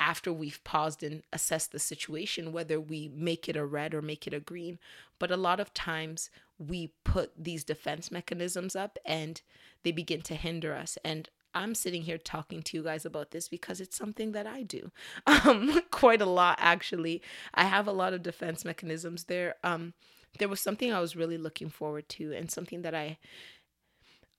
after 0.00 0.32
we've 0.32 0.62
paused 0.64 1.02
and 1.02 1.22
assessed 1.32 1.72
the 1.72 1.78
situation 1.78 2.52
whether 2.52 2.80
we 2.80 3.10
make 3.14 3.48
it 3.48 3.56
a 3.56 3.64
red 3.64 3.94
or 3.94 4.02
make 4.02 4.26
it 4.26 4.34
a 4.34 4.40
green. 4.40 4.78
But 5.18 5.30
a 5.30 5.36
lot 5.36 5.60
of 5.60 5.74
times 5.74 6.30
we 6.58 6.92
put 7.04 7.32
these 7.36 7.64
defense 7.64 8.10
mechanisms 8.10 8.76
up 8.76 8.98
and 9.04 9.40
they 9.82 9.92
begin 9.92 10.22
to 10.22 10.34
hinder 10.34 10.74
us. 10.74 10.98
And 11.04 11.28
I'm 11.54 11.74
sitting 11.74 12.02
here 12.02 12.18
talking 12.18 12.62
to 12.62 12.76
you 12.76 12.82
guys 12.84 13.04
about 13.04 13.30
this 13.30 13.48
because 13.48 13.80
it's 13.80 13.96
something 13.96 14.32
that 14.32 14.46
I 14.46 14.62
do 14.62 14.90
um, 15.26 15.80
quite 15.90 16.20
a 16.20 16.26
lot, 16.26 16.58
actually. 16.60 17.22
I 17.54 17.64
have 17.64 17.88
a 17.88 17.92
lot 17.92 18.12
of 18.12 18.22
defense 18.22 18.64
mechanisms 18.64 19.24
there. 19.24 19.56
Um, 19.64 19.94
there 20.38 20.48
was 20.48 20.60
something 20.60 20.92
I 20.92 21.00
was 21.00 21.16
really 21.16 21.38
looking 21.38 21.70
forward 21.70 22.08
to 22.10 22.32
and 22.32 22.50
something 22.50 22.82
that 22.82 22.94
I 22.94 23.18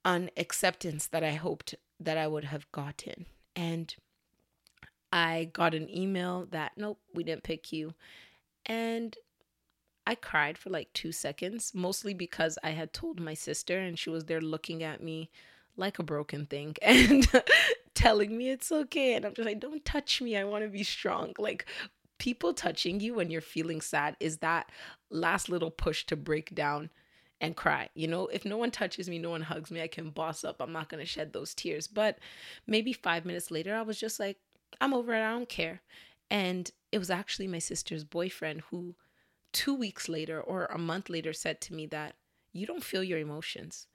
an 0.06 0.30
acceptance 0.38 1.08
that 1.08 1.24
I 1.24 1.32
hoped 1.32 1.76
that 2.00 2.18
I 2.18 2.28
would 2.28 2.46
have 2.46 2.72
gotten. 2.72 3.26
And 3.56 3.94
I 5.12 5.50
got 5.52 5.74
an 5.74 5.90
email 5.90 6.48
that, 6.52 6.74
nope, 6.78 7.00
we 7.14 7.24
didn't 7.24 7.44
pick 7.44 7.72
you. 7.74 7.94
And 8.66 9.16
I 10.06 10.16
cried 10.16 10.58
for 10.58 10.70
like 10.70 10.92
two 10.94 11.12
seconds, 11.12 11.72
mostly 11.74 12.14
because 12.14 12.58
I 12.64 12.72
had 12.72 12.94
told 12.94 13.20
my 13.20 13.34
sister 13.34 13.78
and 13.78 13.98
she 13.98 14.10
was 14.10 14.26
there 14.26 14.42
looking 14.42 14.84
at 14.84 15.04
me 15.04 15.30
like 15.78 16.00
a 16.00 16.04
broken 16.04 16.46
thing 16.46 16.76
and 16.82 17.28
telling 17.94 18.38
me 18.38 18.50
it's 18.50 18.72
okay. 18.72 19.16
And 19.16 19.26
I'm 19.26 19.34
just 19.34 19.48
like, 19.48 19.60
don't 19.60 19.84
touch 19.86 20.22
me. 20.22 20.38
I 20.38 20.44
want 20.44 20.64
to 20.64 20.70
be 20.70 20.84
strong. 20.84 21.34
Like, 21.38 21.66
people 22.20 22.54
touching 22.54 23.00
you 23.00 23.16
when 23.16 23.32
you're 23.32 23.42
feeling 23.42 23.82
sad 23.82 24.16
is 24.20 24.38
that 24.38 24.70
last 25.10 25.50
little 25.50 25.72
push 25.72 26.06
to 26.06 26.16
break 26.16 26.54
down 26.54 26.90
and 27.42 27.56
cry. 27.56 27.90
You 27.94 28.08
know, 28.08 28.28
if 28.28 28.46
no 28.46 28.58
one 28.58 28.72
touches 28.72 29.10
me, 29.10 29.18
no 29.20 29.30
one 29.30 29.42
hugs 29.42 29.72
me, 29.72 29.82
I 29.82 29.88
can 29.88 30.10
boss 30.10 30.44
up. 30.44 30.62
I'm 30.62 30.72
not 30.72 30.90
going 30.90 31.02
to 31.02 31.10
shed 31.10 31.34
those 31.34 31.54
tears. 31.54 31.88
But 31.88 32.20
maybe 32.68 32.94
five 32.94 33.26
minutes 33.26 33.52
later, 33.52 33.76
I 33.76 33.82
was 33.82 34.00
just 34.00 34.20
like, 34.20 34.38
I'm 34.82 34.94
over 34.94 35.14
it. 35.14 35.22
I 35.24 35.32
don't 35.32 35.50
care. 35.50 35.82
And 36.30 36.70
it 36.92 37.00
was 37.00 37.10
actually 37.10 37.48
my 37.48 37.60
sister's 37.60 38.04
boyfriend 38.04 38.62
who, 38.70 38.96
two 39.52 39.74
weeks 39.74 40.10
later 40.10 40.40
or 40.40 40.66
a 40.66 40.78
month 40.78 41.10
later, 41.10 41.34
said 41.34 41.62
to 41.62 41.74
me 41.74 41.86
that 41.88 42.16
you 42.52 42.66
don't 42.66 42.84
feel 42.84 43.04
your 43.04 43.20
emotions. 43.20 43.88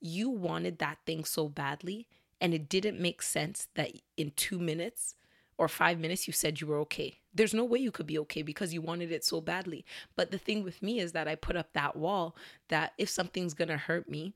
You 0.00 0.28
wanted 0.30 0.78
that 0.78 0.98
thing 1.06 1.24
so 1.24 1.48
badly, 1.48 2.06
and 2.40 2.52
it 2.54 2.68
didn't 2.68 3.00
make 3.00 3.22
sense 3.22 3.68
that 3.74 3.92
in 4.16 4.32
two 4.36 4.58
minutes 4.58 5.14
or 5.56 5.68
five 5.68 5.98
minutes 5.98 6.26
you 6.26 6.32
said 6.32 6.60
you 6.60 6.66
were 6.66 6.78
okay. 6.80 7.18
There's 7.34 7.54
no 7.54 7.64
way 7.64 7.78
you 7.78 7.90
could 7.90 8.06
be 8.06 8.18
okay 8.20 8.42
because 8.42 8.72
you 8.72 8.80
wanted 8.80 9.10
it 9.12 9.24
so 9.24 9.40
badly. 9.40 9.84
But 10.16 10.30
the 10.30 10.38
thing 10.38 10.62
with 10.62 10.82
me 10.82 11.00
is 11.00 11.12
that 11.12 11.28
I 11.28 11.34
put 11.34 11.56
up 11.56 11.72
that 11.72 11.96
wall 11.96 12.36
that 12.68 12.92
if 12.98 13.08
something's 13.08 13.54
gonna 13.54 13.76
hurt 13.76 14.08
me, 14.08 14.34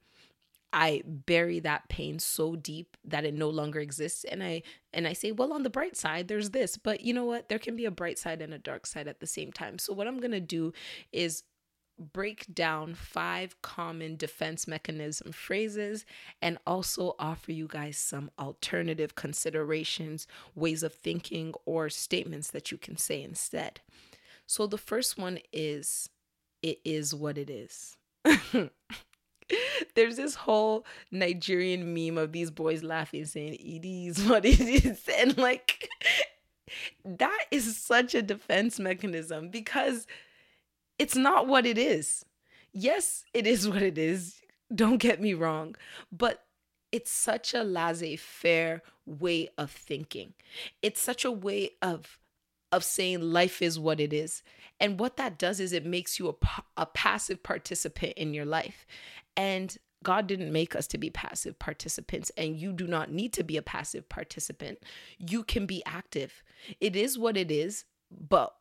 I 0.72 1.02
bury 1.06 1.60
that 1.60 1.88
pain 1.88 2.18
so 2.18 2.54
deep 2.54 2.96
that 3.04 3.24
it 3.24 3.32
no 3.32 3.48
longer 3.48 3.80
exists 3.80 4.24
and 4.24 4.42
I 4.42 4.62
and 4.92 5.06
I 5.06 5.14
say, 5.14 5.32
well, 5.32 5.52
on 5.52 5.62
the 5.62 5.70
bright 5.70 5.96
side, 5.96 6.28
there's 6.28 6.50
this. 6.50 6.76
But 6.76 7.02
you 7.02 7.14
know 7.14 7.24
what? 7.24 7.48
There 7.48 7.58
can 7.58 7.76
be 7.76 7.86
a 7.86 7.90
bright 7.90 8.18
side 8.18 8.42
and 8.42 8.52
a 8.52 8.58
dark 8.58 8.86
side 8.86 9.08
at 9.08 9.20
the 9.20 9.26
same 9.26 9.52
time. 9.52 9.78
So 9.78 9.92
what 9.92 10.06
I'm 10.06 10.18
going 10.18 10.32
to 10.32 10.40
do 10.40 10.72
is 11.12 11.42
break 11.98 12.52
down 12.52 12.94
five 12.94 13.60
common 13.62 14.16
defense 14.16 14.66
mechanism 14.66 15.32
phrases 15.32 16.04
and 16.40 16.58
also 16.66 17.14
offer 17.18 17.52
you 17.52 17.66
guys 17.68 17.96
some 17.96 18.30
alternative 18.38 19.14
considerations, 19.14 20.26
ways 20.54 20.82
of 20.82 20.94
thinking 20.94 21.54
or 21.64 21.88
statements 21.88 22.50
that 22.50 22.70
you 22.70 22.78
can 22.78 22.96
say 22.96 23.22
instead. 23.22 23.80
So 24.46 24.66
the 24.66 24.78
first 24.78 25.18
one 25.18 25.38
is 25.52 26.08
it 26.62 26.80
is 26.84 27.14
what 27.14 27.38
it 27.38 27.50
is. 27.50 27.96
There's 29.94 30.16
this 30.16 30.34
whole 30.34 30.84
Nigerian 31.10 31.94
meme 31.94 32.18
of 32.18 32.32
these 32.32 32.50
boys 32.50 32.82
laughing, 32.82 33.24
saying, 33.24 33.54
It 33.54 33.86
is 33.86 34.24
what 34.24 34.44
it 34.44 34.60
is. 34.60 35.08
And 35.18 35.36
like, 35.38 35.88
that 37.04 37.44
is 37.50 37.76
such 37.76 38.14
a 38.14 38.22
defense 38.22 38.78
mechanism 38.78 39.48
because 39.48 40.06
it's 40.98 41.16
not 41.16 41.46
what 41.46 41.66
it 41.66 41.78
is. 41.78 42.24
Yes, 42.72 43.24
it 43.32 43.46
is 43.46 43.68
what 43.68 43.82
it 43.82 43.98
is. 43.98 44.40
Don't 44.74 44.98
get 44.98 45.20
me 45.20 45.34
wrong. 45.34 45.76
But 46.12 46.44
it's 46.92 47.10
such 47.10 47.54
a 47.54 47.62
laissez 47.62 48.16
faire 48.16 48.82
way 49.06 49.48
of 49.58 49.70
thinking. 49.70 50.34
It's 50.82 51.00
such 51.00 51.24
a 51.24 51.30
way 51.30 51.70
of 51.82 52.18
of 52.70 52.84
saying 52.84 53.22
life 53.22 53.62
is 53.62 53.78
what 53.78 53.98
it 53.98 54.12
is. 54.12 54.42
And 54.78 55.00
what 55.00 55.16
that 55.16 55.38
does 55.38 55.58
is 55.58 55.72
it 55.72 55.86
makes 55.86 56.18
you 56.18 56.28
a, 56.28 56.62
a 56.76 56.84
passive 56.84 57.42
participant 57.42 58.12
in 58.16 58.34
your 58.34 58.44
life. 58.44 58.86
And 59.38 59.74
God 60.02 60.26
didn't 60.26 60.52
make 60.52 60.76
us 60.76 60.86
to 60.88 60.98
be 60.98 61.10
passive 61.10 61.58
participants, 61.58 62.30
and 62.36 62.56
you 62.56 62.72
do 62.72 62.86
not 62.86 63.10
need 63.10 63.32
to 63.32 63.42
be 63.42 63.56
a 63.56 63.62
passive 63.62 64.08
participant. 64.08 64.78
You 65.18 65.42
can 65.42 65.66
be 65.66 65.82
active. 65.86 66.42
It 66.80 66.94
is 66.94 67.18
what 67.18 67.36
it 67.36 67.50
is, 67.50 67.84
but 68.10 68.54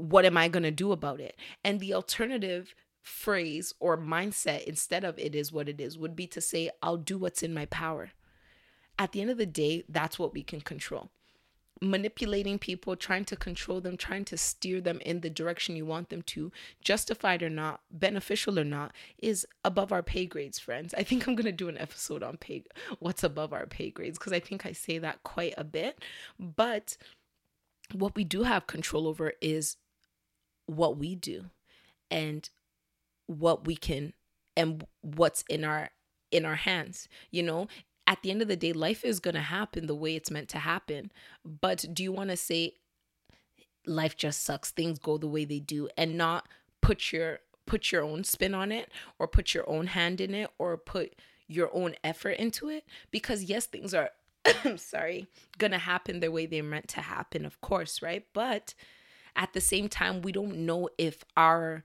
what 0.00 0.24
am 0.24 0.36
I 0.36 0.48
going 0.48 0.62
to 0.62 0.70
do 0.70 0.92
about 0.92 1.20
it? 1.20 1.36
And 1.64 1.80
the 1.80 1.94
alternative 1.94 2.74
phrase 3.02 3.74
or 3.80 3.96
mindset 3.96 4.64
instead 4.64 5.04
of 5.04 5.18
it 5.18 5.34
is 5.34 5.52
what 5.52 5.68
it 5.68 5.80
is 5.80 5.98
would 5.98 6.14
be 6.14 6.26
to 6.28 6.40
say, 6.40 6.70
I'll 6.82 6.96
do 6.96 7.18
what's 7.18 7.42
in 7.42 7.54
my 7.54 7.66
power. 7.66 8.10
At 8.98 9.12
the 9.12 9.20
end 9.20 9.30
of 9.30 9.38
the 9.38 9.46
day, 9.46 9.84
that's 9.88 10.18
what 10.18 10.34
we 10.34 10.42
can 10.42 10.60
control 10.60 11.10
manipulating 11.80 12.58
people, 12.58 12.94
trying 12.96 13.24
to 13.24 13.36
control 13.36 13.80
them, 13.80 13.96
trying 13.96 14.24
to 14.26 14.36
steer 14.36 14.80
them 14.80 15.00
in 15.00 15.20
the 15.20 15.30
direction 15.30 15.76
you 15.76 15.86
want 15.86 16.10
them 16.10 16.22
to, 16.22 16.52
justified 16.82 17.42
or 17.42 17.48
not, 17.48 17.80
beneficial 17.90 18.58
or 18.58 18.64
not, 18.64 18.92
is 19.18 19.46
above 19.64 19.92
our 19.92 20.02
pay 20.02 20.26
grades, 20.26 20.58
friends. 20.58 20.94
I 20.94 21.02
think 21.02 21.26
I'm 21.26 21.34
going 21.34 21.46
to 21.46 21.52
do 21.52 21.68
an 21.68 21.78
episode 21.78 22.22
on 22.22 22.36
pay 22.36 22.64
what's 22.98 23.24
above 23.24 23.52
our 23.52 23.66
pay 23.66 23.90
grades 23.90 24.18
because 24.18 24.32
I 24.32 24.40
think 24.40 24.66
I 24.66 24.72
say 24.72 24.98
that 24.98 25.22
quite 25.22 25.54
a 25.56 25.64
bit. 25.64 25.98
But 26.38 26.96
what 27.92 28.14
we 28.14 28.24
do 28.24 28.42
have 28.42 28.66
control 28.66 29.08
over 29.08 29.32
is 29.40 29.76
what 30.70 30.96
we 30.96 31.14
do 31.14 31.46
and 32.10 32.50
what 33.26 33.66
we 33.66 33.76
can 33.76 34.12
and 34.56 34.86
what's 35.02 35.44
in 35.48 35.64
our 35.64 35.90
in 36.30 36.44
our 36.44 36.56
hands 36.56 37.08
you 37.30 37.42
know 37.42 37.66
at 38.10 38.22
the 38.22 38.32
end 38.32 38.42
of 38.42 38.48
the 38.48 38.56
day, 38.56 38.72
life 38.72 39.04
is 39.04 39.20
going 39.20 39.36
to 39.36 39.40
happen 39.40 39.86
the 39.86 39.94
way 39.94 40.16
it's 40.16 40.32
meant 40.32 40.48
to 40.48 40.58
happen. 40.58 41.12
But 41.44 41.84
do 41.92 42.02
you 42.02 42.10
want 42.10 42.30
to 42.30 42.36
say 42.36 42.74
life 43.86 44.16
just 44.16 44.42
sucks, 44.42 44.72
things 44.72 44.98
go 44.98 45.16
the 45.16 45.28
way 45.28 45.44
they 45.44 45.60
do 45.60 45.88
and 45.96 46.18
not 46.18 46.48
put 46.80 47.12
your 47.12 47.38
put 47.66 47.92
your 47.92 48.02
own 48.02 48.24
spin 48.24 48.52
on 48.52 48.72
it 48.72 48.90
or 49.20 49.28
put 49.28 49.54
your 49.54 49.68
own 49.70 49.86
hand 49.86 50.20
in 50.20 50.34
it 50.34 50.50
or 50.58 50.76
put 50.76 51.14
your 51.46 51.70
own 51.72 51.94
effort 52.02 52.32
into 52.32 52.68
it? 52.68 52.84
Because 53.12 53.44
yes, 53.44 53.66
things 53.66 53.94
are 53.94 54.10
sorry, 54.76 55.28
to 55.60 55.78
happen 55.78 56.18
the 56.18 56.32
way 56.32 56.46
they're 56.46 56.64
meant 56.64 56.88
to 56.88 57.02
happen, 57.02 57.46
of 57.46 57.60
course, 57.60 58.02
right? 58.02 58.26
But 58.32 58.74
at 59.36 59.52
the 59.52 59.60
same 59.60 59.88
time, 59.88 60.22
we 60.22 60.32
don't 60.32 60.58
know 60.58 60.88
if 60.98 61.24
our 61.36 61.84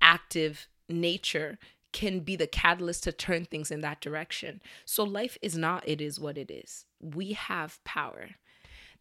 active 0.00 0.68
nature 0.88 1.58
can 1.92 2.20
be 2.20 2.36
the 2.36 2.46
catalyst 2.46 3.04
to 3.04 3.12
turn 3.12 3.44
things 3.44 3.70
in 3.70 3.80
that 3.80 4.00
direction. 4.00 4.62
So 4.84 5.02
life 5.02 5.36
is 5.42 5.56
not, 5.56 5.88
it 5.88 6.00
is 6.00 6.20
what 6.20 6.38
it 6.38 6.50
is. 6.50 6.86
We 7.00 7.32
have 7.32 7.82
power. 7.84 8.30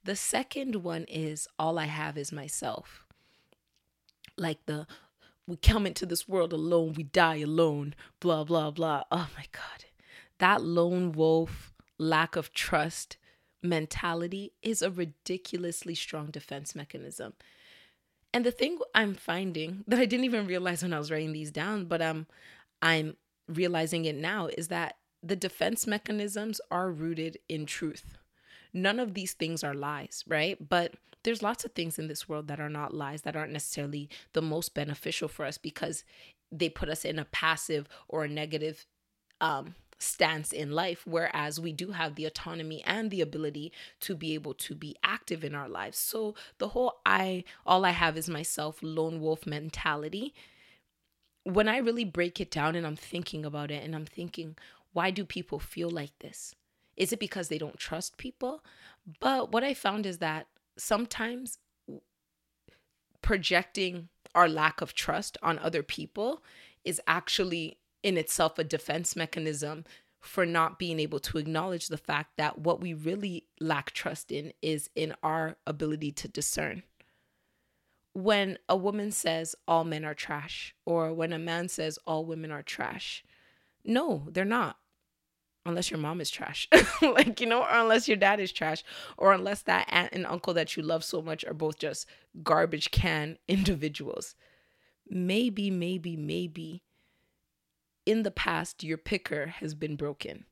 The 0.04 0.16
second 0.16 0.78
one 0.78 1.06
is 1.08 1.48
all 1.58 1.78
I 1.78 1.86
have 1.86 2.18
is 2.18 2.32
myself. 2.32 3.06
Like 4.38 4.66
the 4.66 4.88
we 5.46 5.58
come 5.58 5.88
into 5.88 6.06
this 6.06 6.28
world 6.28 6.54
alone, 6.54 6.94
we 6.96 7.04
die 7.04 7.38
alone, 7.38 7.96
blah, 8.20 8.44
blah, 8.44 8.70
blah. 8.70 9.04
Oh 9.12 9.28
my 9.36 9.46
God. 9.52 9.86
That 10.38 10.62
lone 10.62 11.12
wolf, 11.12 11.74
lack 11.98 12.36
of 12.36 12.54
trust 12.54 13.18
mentality 13.64 14.54
is 14.62 14.82
a 14.82 14.92
ridiculously 14.92 15.96
strong 15.96 16.28
defense 16.28 16.76
mechanism. 16.76 17.34
And 18.34 18.46
the 18.46 18.52
thing 18.52 18.78
I'm 18.94 19.16
finding 19.16 19.84
that 19.88 20.00
I 20.00 20.06
didn't 20.06 20.26
even 20.26 20.48
realize 20.48 20.84
when 20.84 20.94
I 20.94 21.00
was 21.00 21.12
writing 21.12 21.34
these 21.34 21.52
down, 21.52 21.86
but 21.86 22.02
um 22.02 22.28
I'm 22.82 23.18
realizing 23.48 24.06
it 24.06 24.16
now 24.16 24.48
is 24.48 24.68
that 24.70 24.98
the 25.22 25.36
defense 25.36 25.86
mechanisms 25.86 26.62
are 26.72 26.92
rooted 26.92 27.38
in 27.50 27.66
truth. 27.66 28.18
None 28.74 29.00
of 29.00 29.14
these 29.16 29.34
things 29.34 29.64
are 29.64 29.74
lies, 29.74 30.24
right? 30.28 30.58
But 30.70 30.94
there's 31.24 31.44
lots 31.44 31.66
of 31.66 31.74
things 31.74 32.00
in 32.00 32.08
this 32.08 32.30
world 32.30 32.48
that 32.48 32.60
are 32.60 32.70
not 32.70 32.94
lies, 32.94 33.24
that 33.24 33.36
aren't 33.36 33.52
necessarily 33.52 34.10
the 34.34 34.42
most 34.42 34.74
beneficial 34.74 35.28
for 35.28 35.46
us 35.46 35.58
because 35.58 36.06
they 36.52 36.70
put 36.70 36.90
us 36.90 37.04
in 37.04 37.20
a 37.20 37.26
passive 37.26 37.88
or 38.08 38.24
a 38.24 38.30
negative 38.30 38.86
um, 39.42 39.76
stance 40.00 40.52
in 40.52 40.72
life. 40.72 41.04
Whereas 41.06 41.60
we 41.60 41.72
do 41.72 41.92
have 41.92 42.16
the 42.16 42.26
autonomy 42.26 42.84
and 42.86 43.12
the 43.12 43.22
ability 43.22 43.72
to 44.02 44.16
be 44.16 44.34
able 44.34 44.54
to 44.56 44.76
be 44.76 44.96
active 45.04 45.44
in 45.44 45.54
our 45.54 45.70
lives. 45.70 45.98
So 45.98 46.36
the 46.58 46.70
whole 46.70 47.02
I, 47.06 47.44
all 47.66 47.86
I 47.86 47.92
have 47.92 48.18
is 48.18 48.30
myself, 48.30 48.80
lone 48.82 49.20
wolf 49.20 49.46
mentality 49.46 50.34
when 51.44 51.68
I 51.68 51.78
really 51.78 52.06
break 52.06 52.40
it 52.40 52.52
down 52.52 52.76
and 52.76 52.86
I'm 52.86 52.96
thinking 52.96 53.46
about 53.46 53.72
it 53.72 53.84
and 53.84 53.96
I'm 53.96 54.06
thinking, 54.06 54.56
why 54.94 55.12
do 55.12 55.26
people 55.26 55.60
feel 55.60 55.90
like 55.90 56.18
this? 56.20 56.56
Is 56.96 57.14
it 57.14 57.20
because 57.20 57.48
they 57.48 57.58
don't 57.58 57.78
trust 57.78 58.18
people? 58.18 58.64
But 59.20 59.52
what 59.52 59.64
I 59.64 59.74
found 59.74 60.06
is 60.06 60.18
that 60.20 60.48
sometimes 60.78 61.60
projecting 63.22 64.10
our 64.36 64.48
lack 64.48 64.82
of 64.82 64.94
trust 64.94 65.38
on 65.42 65.60
other 65.60 65.84
people 65.84 66.44
is 66.84 67.02
actually 67.08 67.79
in 68.04 68.18
itself 68.18 68.58
a 68.58 68.64
defense 68.64 69.16
mechanism 69.16 69.86
for 70.20 70.46
not 70.46 70.80
being 70.80 71.00
able 71.00 71.20
to 71.20 71.38
acknowledge 71.38 71.88
the 71.88 71.98
fact 71.98 72.32
that 72.38 72.60
what 72.60 72.82
we 72.82 72.94
really 72.94 73.46
lack 73.60 73.92
trust 73.92 74.32
in 74.32 74.52
is 74.62 74.90
in 74.96 75.16
our 75.24 75.56
ability 75.66 76.12
to 76.12 76.28
discern 76.28 76.84
when 78.14 78.58
a 78.68 78.76
woman 78.76 79.12
says 79.12 79.56
all 79.68 79.84
men 79.84 80.04
are 80.04 80.14
trash 80.14 80.76
or 80.86 81.14
when 81.14 81.34
a 81.34 81.40
man 81.40 81.70
says 81.70 82.00
all 82.06 82.26
women 82.26 82.52
are 82.52 82.64
trash. 82.64 83.24
No, 83.86 84.28
they're 84.30 84.46
not. 84.46 84.78
Unless 85.66 85.92
your 85.92 86.00
mom 86.00 86.22
is 86.22 86.32
trash, 86.32 86.68
like, 87.02 87.40
you 87.40 87.46
know, 87.46 87.62
or 87.62 87.70
unless 87.70 88.08
your 88.08 88.18
dad 88.18 88.40
is 88.40 88.52
trash, 88.52 88.84
or 89.18 89.34
unless 89.34 89.62
that 89.64 89.88
aunt 89.90 90.14
and 90.14 90.26
uncle 90.26 90.54
that 90.54 90.76
you 90.76 90.82
love 90.82 91.04
so 91.04 91.22
much 91.22 91.44
are 91.46 91.54
both 91.54 91.78
just 91.78 92.08
garbage 92.42 92.92
can 92.92 93.38
individuals. 93.48 94.36
Maybe, 95.10 95.70
maybe, 95.70 96.16
maybe 96.16 96.82
in 98.10 98.24
the 98.24 98.32
past, 98.32 98.84
your 98.84 98.98
picker 98.98 99.46
has 99.60 99.76
been 99.76 99.96
broken. 99.96 100.46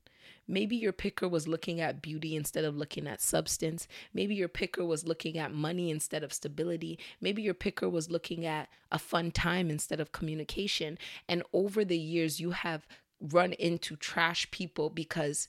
Maybe 0.46 0.76
your 0.76 0.92
picker 0.92 1.28
was 1.28 1.48
looking 1.48 1.80
at 1.80 2.00
beauty 2.00 2.36
instead 2.36 2.64
of 2.64 2.76
looking 2.76 3.08
at 3.08 3.20
substance. 3.20 3.88
Maybe 4.14 4.36
your 4.36 4.46
picker 4.46 4.84
was 4.84 5.08
looking 5.08 5.38
at 5.38 5.52
money 5.52 5.90
instead 5.90 6.22
of 6.22 6.32
stability. 6.32 7.00
Maybe 7.20 7.42
your 7.42 7.54
picker 7.54 7.90
was 7.90 8.12
looking 8.12 8.46
at 8.46 8.68
a 8.92 8.98
fun 9.00 9.32
time 9.32 9.70
instead 9.70 9.98
of 9.98 10.12
communication. 10.12 10.98
And 11.28 11.42
over 11.52 11.84
the 11.84 11.98
years, 11.98 12.38
you 12.38 12.52
have 12.52 12.86
run 13.20 13.54
into 13.54 13.96
trash 13.96 14.48
people 14.52 14.88
because 14.88 15.48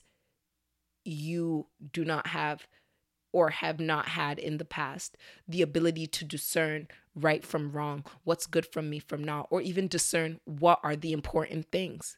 you 1.04 1.68
do 1.92 2.04
not 2.04 2.26
have 2.26 2.66
or 3.32 3.50
have 3.50 3.78
not 3.78 4.08
had 4.08 4.40
in 4.40 4.58
the 4.58 4.64
past 4.64 5.16
the 5.46 5.62
ability 5.62 6.08
to 6.08 6.24
discern 6.24 6.88
right 7.14 7.44
from 7.44 7.72
wrong, 7.72 8.04
what's 8.24 8.46
good 8.46 8.66
from 8.66 8.88
me 8.88 8.98
from 8.98 9.22
not, 9.22 9.48
or 9.50 9.60
even 9.60 9.88
discern 9.88 10.40
what 10.44 10.80
are 10.82 10.96
the 10.96 11.12
important 11.12 11.70
things. 11.70 12.16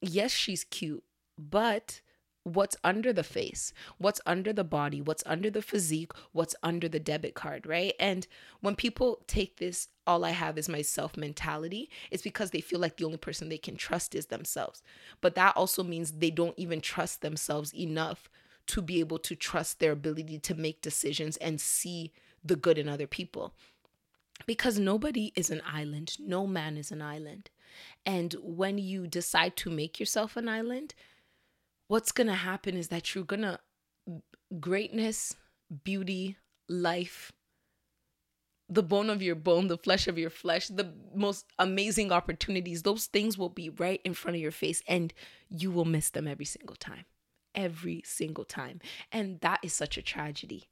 Yes, 0.00 0.32
she's 0.32 0.64
cute, 0.64 1.04
but 1.38 2.00
what's 2.44 2.76
under 2.82 3.12
the 3.12 3.22
face, 3.22 3.72
what's 3.98 4.20
under 4.24 4.52
the 4.52 4.64
body, 4.64 5.00
what's 5.00 5.22
under 5.26 5.50
the 5.50 5.60
physique, 5.60 6.12
what's 6.32 6.54
under 6.62 6.88
the 6.88 7.00
debit 7.00 7.34
card, 7.34 7.66
right? 7.66 7.92
And 8.00 8.26
when 8.60 8.74
people 8.76 9.22
take 9.26 9.58
this, 9.58 9.88
all 10.06 10.24
I 10.24 10.30
have 10.30 10.56
is 10.56 10.68
myself 10.68 11.16
mentality, 11.16 11.90
it's 12.10 12.22
because 12.22 12.50
they 12.50 12.60
feel 12.60 12.80
like 12.80 12.96
the 12.96 13.04
only 13.04 13.18
person 13.18 13.48
they 13.48 13.58
can 13.58 13.76
trust 13.76 14.14
is 14.14 14.26
themselves. 14.26 14.82
But 15.20 15.34
that 15.34 15.56
also 15.56 15.82
means 15.82 16.12
they 16.12 16.30
don't 16.30 16.58
even 16.58 16.80
trust 16.80 17.20
themselves 17.20 17.74
enough 17.74 18.30
to 18.68 18.80
be 18.80 19.00
able 19.00 19.18
to 19.18 19.34
trust 19.34 19.78
their 19.78 19.92
ability 19.92 20.38
to 20.38 20.54
make 20.54 20.80
decisions 20.80 21.36
and 21.38 21.60
see 21.60 22.12
the 22.42 22.56
good 22.56 22.78
in 22.78 22.88
other 22.88 23.06
people. 23.06 23.54
Because 24.46 24.78
nobody 24.78 25.32
is 25.36 25.50
an 25.50 25.62
island, 25.66 26.16
no 26.18 26.46
man 26.46 26.76
is 26.76 26.90
an 26.90 27.02
island. 27.02 27.50
And 28.04 28.34
when 28.42 28.78
you 28.78 29.06
decide 29.06 29.56
to 29.58 29.70
make 29.70 30.00
yourself 30.00 30.36
an 30.36 30.48
island, 30.48 30.94
what's 31.88 32.12
going 32.12 32.26
to 32.26 32.34
happen 32.34 32.76
is 32.76 32.88
that 32.88 33.14
you're 33.14 33.24
going 33.24 33.42
to 33.42 33.58
greatness, 34.58 35.34
beauty, 35.84 36.36
life, 36.68 37.32
the 38.70 38.82
bone 38.82 39.10
of 39.10 39.20
your 39.20 39.34
bone, 39.34 39.66
the 39.66 39.76
flesh 39.76 40.06
of 40.06 40.16
your 40.16 40.30
flesh, 40.30 40.68
the 40.68 40.92
most 41.14 41.44
amazing 41.58 42.12
opportunities, 42.12 42.82
those 42.82 43.06
things 43.06 43.36
will 43.36 43.48
be 43.48 43.68
right 43.68 44.00
in 44.04 44.14
front 44.14 44.36
of 44.36 44.40
your 44.40 44.52
face 44.52 44.80
and 44.86 45.12
you 45.48 45.72
will 45.72 45.84
miss 45.84 46.10
them 46.10 46.28
every 46.28 46.44
single 46.44 46.76
time. 46.76 47.04
Every 47.52 48.02
single 48.04 48.44
time. 48.44 48.80
And 49.10 49.40
that 49.40 49.58
is 49.64 49.72
such 49.72 49.98
a 49.98 50.02
tragedy 50.02 50.68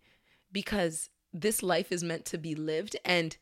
because 0.52 1.10
this 1.32 1.62
life 1.62 1.92
is 1.92 2.02
meant 2.02 2.24
to 2.26 2.38
be 2.38 2.54
lived. 2.54 2.96
And 3.04 3.36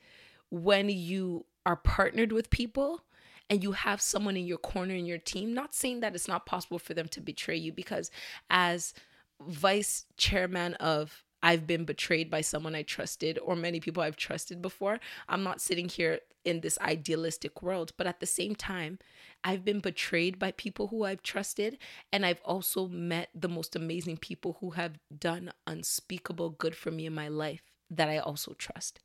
when 0.51 0.89
you 0.89 1.47
are 1.65 1.77
partnered 1.77 2.33
with 2.33 2.51
people, 2.51 3.03
and 3.49 3.63
you 3.63 3.73
have 3.73 4.01
someone 4.01 4.37
in 4.37 4.47
your 4.47 4.59
corner 4.59 4.95
in 4.95 5.07
your 5.07 5.19
team, 5.19 5.55
not 5.55 5.75
saying 5.75 6.01
that 6.01 6.15
it's 6.15 6.29
not 6.29 6.47
possible 6.47 6.79
for 6.79 6.95
them 6.95 7.09
to 7.09 7.21
betray 7.21 7.57
you, 7.57 7.73
because 7.73 8.11
as 8.51 8.93
vice 9.41 10.07
chairman 10.17 10.75
of 10.75 11.23
I've 11.43 11.67
been 11.67 11.85
betrayed 11.85 12.29
by 12.31 12.41
someone 12.41 12.75
I 12.75 12.83
trusted 12.83 13.39
or 13.39 13.55
many 13.55 13.79
people 13.79 14.03
I've 14.03 14.17
trusted 14.17 14.61
before. 14.61 14.99
I'm 15.29 15.45
not 15.45 15.61
sitting 15.61 15.89
here 15.89 16.21
in 16.45 16.61
this 16.61 16.79
idealistic 16.81 17.63
world, 17.63 17.93
but 17.97 18.07
at 18.07 18.19
the 18.19 18.27
same 18.27 18.57
time, 18.57 18.99
I've 19.45 19.65
been 19.65 19.81
betrayed 19.81 20.39
by 20.39 20.53
people 20.53 20.89
who 20.89 21.05
I've 21.05 21.23
trusted, 21.23 21.79
and 22.13 22.27
I've 22.27 22.41
also 22.45 22.89
met 22.89 23.29
the 23.35 23.49
most 23.49 23.77
amazing 23.77 24.17
people 24.17 24.57
who 24.61 24.71
have 24.71 24.99
done 25.17 25.53
unspeakable 25.67 26.51
good 26.51 26.75
for 26.75 26.91
me 26.91 27.07
in 27.07 27.15
my 27.15 27.29
life 27.29 27.76
that 27.91 28.09
I 28.09 28.19
also 28.19 28.55
trust. 28.55 29.01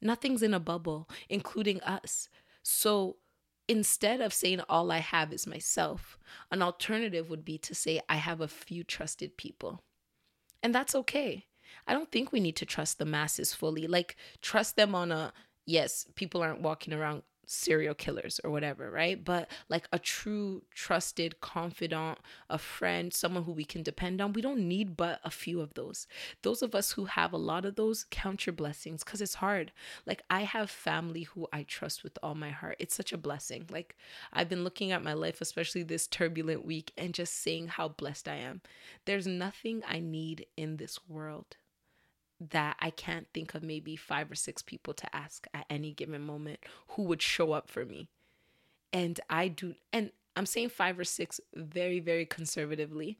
Nothing's 0.00 0.42
in 0.42 0.54
a 0.54 0.60
bubble, 0.60 1.08
including 1.28 1.80
us. 1.82 2.28
So 2.62 3.16
instead 3.68 4.20
of 4.20 4.32
saying 4.34 4.60
all 4.68 4.90
I 4.90 4.98
have 4.98 5.32
is 5.32 5.46
myself, 5.46 6.18
an 6.50 6.62
alternative 6.62 7.30
would 7.30 7.44
be 7.44 7.58
to 7.58 7.74
say 7.74 8.00
I 8.08 8.16
have 8.16 8.40
a 8.40 8.48
few 8.48 8.84
trusted 8.84 9.36
people. 9.36 9.82
And 10.62 10.74
that's 10.74 10.94
okay. 10.94 11.46
I 11.86 11.92
don't 11.92 12.10
think 12.10 12.32
we 12.32 12.40
need 12.40 12.56
to 12.56 12.66
trust 12.66 12.98
the 12.98 13.04
masses 13.04 13.54
fully. 13.54 13.86
Like, 13.86 14.16
trust 14.40 14.76
them 14.76 14.94
on 14.94 15.12
a 15.12 15.32
yes, 15.66 16.06
people 16.14 16.42
aren't 16.42 16.62
walking 16.62 16.94
around 16.94 17.22
serial 17.46 17.94
killers 17.94 18.40
or 18.44 18.50
whatever, 18.50 18.90
right? 18.90 19.24
But 19.24 19.48
like 19.68 19.88
a 19.92 19.98
true 19.98 20.62
trusted 20.74 21.40
confidant, 21.40 22.18
a 22.50 22.58
friend, 22.58 23.14
someone 23.14 23.44
who 23.44 23.52
we 23.52 23.64
can 23.64 23.82
depend 23.82 24.20
on. 24.20 24.32
We 24.32 24.42
don't 24.42 24.68
need 24.68 24.96
but 24.96 25.20
a 25.24 25.30
few 25.30 25.60
of 25.60 25.74
those. 25.74 26.06
Those 26.42 26.62
of 26.62 26.74
us 26.74 26.92
who 26.92 27.06
have 27.06 27.32
a 27.32 27.38
lot 27.38 27.64
of 27.64 27.76
those 27.76 28.06
count 28.10 28.46
your 28.46 28.52
blessings 28.52 29.04
because 29.04 29.20
it's 29.20 29.34
hard. 29.34 29.72
Like 30.04 30.22
I 30.28 30.42
have 30.42 30.70
family 30.70 31.22
who 31.22 31.46
I 31.52 31.62
trust 31.62 32.02
with 32.02 32.18
all 32.22 32.34
my 32.34 32.50
heart. 32.50 32.76
It's 32.78 32.94
such 32.94 33.12
a 33.12 33.18
blessing. 33.18 33.66
Like 33.70 33.96
I've 34.32 34.48
been 34.48 34.64
looking 34.64 34.92
at 34.92 35.04
my 35.04 35.12
life, 35.12 35.40
especially 35.40 35.84
this 35.84 36.06
turbulent 36.06 36.64
week, 36.64 36.92
and 36.98 37.14
just 37.14 37.34
seeing 37.34 37.68
how 37.68 37.88
blessed 37.88 38.28
I 38.28 38.36
am. 38.36 38.60
There's 39.04 39.26
nothing 39.26 39.82
I 39.86 40.00
need 40.00 40.46
in 40.56 40.76
this 40.76 40.98
world 41.08 41.56
that 42.40 42.76
I 42.80 42.90
can't 42.90 43.26
think 43.32 43.54
of 43.54 43.62
maybe 43.62 43.96
five 43.96 44.30
or 44.30 44.34
six 44.34 44.62
people 44.62 44.94
to 44.94 45.16
ask 45.16 45.46
at 45.54 45.66
any 45.70 45.92
given 45.92 46.22
moment 46.22 46.60
who 46.88 47.02
would 47.04 47.22
show 47.22 47.52
up 47.52 47.70
for 47.70 47.84
me. 47.84 48.08
And 48.92 49.18
I 49.30 49.48
do, 49.48 49.74
and 49.92 50.10
I'm 50.36 50.46
saying 50.46 50.70
five 50.70 50.98
or 50.98 51.04
six 51.04 51.40
very, 51.54 51.98
very 52.00 52.26
conservatively. 52.26 53.18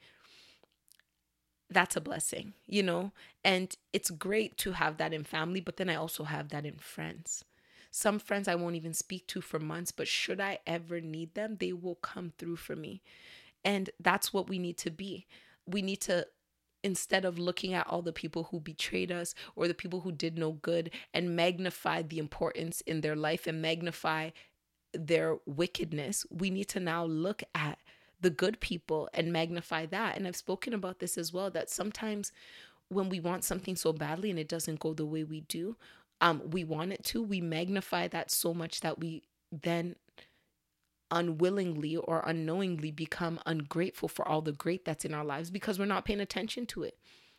That's 1.71 1.97
a 1.97 2.01
blessing, 2.01 2.53
you 2.67 2.83
know? 2.83 3.13
And 3.43 3.75
it's 3.93 4.11
great 4.11 4.57
to 4.59 4.73
have 4.73 4.99
that 4.99 5.13
in 5.13 5.25
family, 5.25 5.61
but 5.61 5.79
then 5.79 5.89
I 5.89 5.97
also 5.97 6.25
have 6.25 6.51
that 6.51 6.67
in 6.67 6.77
friends. 6.77 7.45
Some 7.91 8.19
friends 8.19 8.47
I 8.47 8.55
won't 8.55 8.77
even 8.77 8.93
speak 8.93 9.27
to 9.29 9.41
for 9.41 9.59
months, 9.59 9.91
but 9.91 10.07
should 10.07 10.41
I 10.41 10.59
ever 10.67 11.01
need 11.01 11.35
them, 11.35 11.57
they 11.59 11.73
will 11.73 11.95
come 11.97 12.33
through 12.37 12.57
for 12.57 12.77
me. 12.77 13.01
And 13.65 13.91
that's 13.99 14.33
what 14.33 14.49
we 14.49 14.59
need 14.59 14.77
to 14.79 14.91
be. 14.91 15.27
We 15.67 15.83
need 15.83 16.03
to 16.03 16.27
instead 16.87 17.25
of 17.25 17.37
looking 17.37 17.75
at 17.75 17.87
all 17.89 18.01
the 18.01 18.13
people 18.13 18.45
who 18.45 18.61
betrayed 18.61 19.11
us 19.11 19.35
or 19.57 19.67
the 19.67 19.75
people 19.75 20.01
who 20.01 20.13
did 20.13 20.39
no 20.39 20.53
good 20.53 20.89
and 21.13 21.35
magnify 21.35 22.01
the 22.01 22.21
importance 22.21 22.81
in 22.83 23.01
their 23.01 23.17
life 23.17 23.49
and 23.49 23.61
magnify 23.61 24.31
their 24.95 25.37
wickedness, 25.47 26.25
we 26.31 26.49
need 26.49 26.69
to 26.69 26.79
now 26.79 27.05
look 27.05 27.43
at 27.57 27.79
the 28.21 28.31
good 28.31 28.61
people 28.61 29.09
and 29.13 29.33
magnify 29.33 29.85
that. 29.85 30.17
And 30.17 30.29
I've 30.29 30.37
spoken 30.37 30.73
about 30.73 31.01
this 31.01 31.19
as 31.19 31.33
well 31.33 31.51
that 31.51 31.69
sometimes 31.69 32.31
when 32.89 33.09
we 33.09 33.19
want 33.19 33.43
something 33.43 33.75
so 33.75 33.93
badly 33.93 34.31
and 34.31 34.39
it 34.39 34.49
doesn't 34.49 34.79
go 34.79 34.95
the 34.95 35.05
way 35.05 35.25
we 35.25 35.41
do, 35.41 35.77
um, 36.21 36.41
we 36.51 36.63
want 36.63 36.93
it 36.93 37.03
to, 37.07 37.21
we 37.21 37.41
magnify 37.41 38.07
that 38.09 38.31
so 38.31 38.55
much 38.55 38.81
that 38.83 39.01
we 39.01 39.25
then 39.51 39.97
unwillingly 41.11 41.97
or 41.97 42.23
unknowingly 42.27 42.91
become 42.91 43.39
ungrateful 43.47 44.09
for 44.09 44.27
all 44.27 44.41
the 44.41 44.53
great 44.53 44.85
that's 44.85 45.05
in 45.05 45.15
our 45.15 45.25
lives 45.25 45.51
because 45.51 45.79
we're 45.79 45.85
not 45.85 46.05
paying 46.05 46.21
attention 46.21 46.67
to 46.67 46.83
it. 46.83 46.99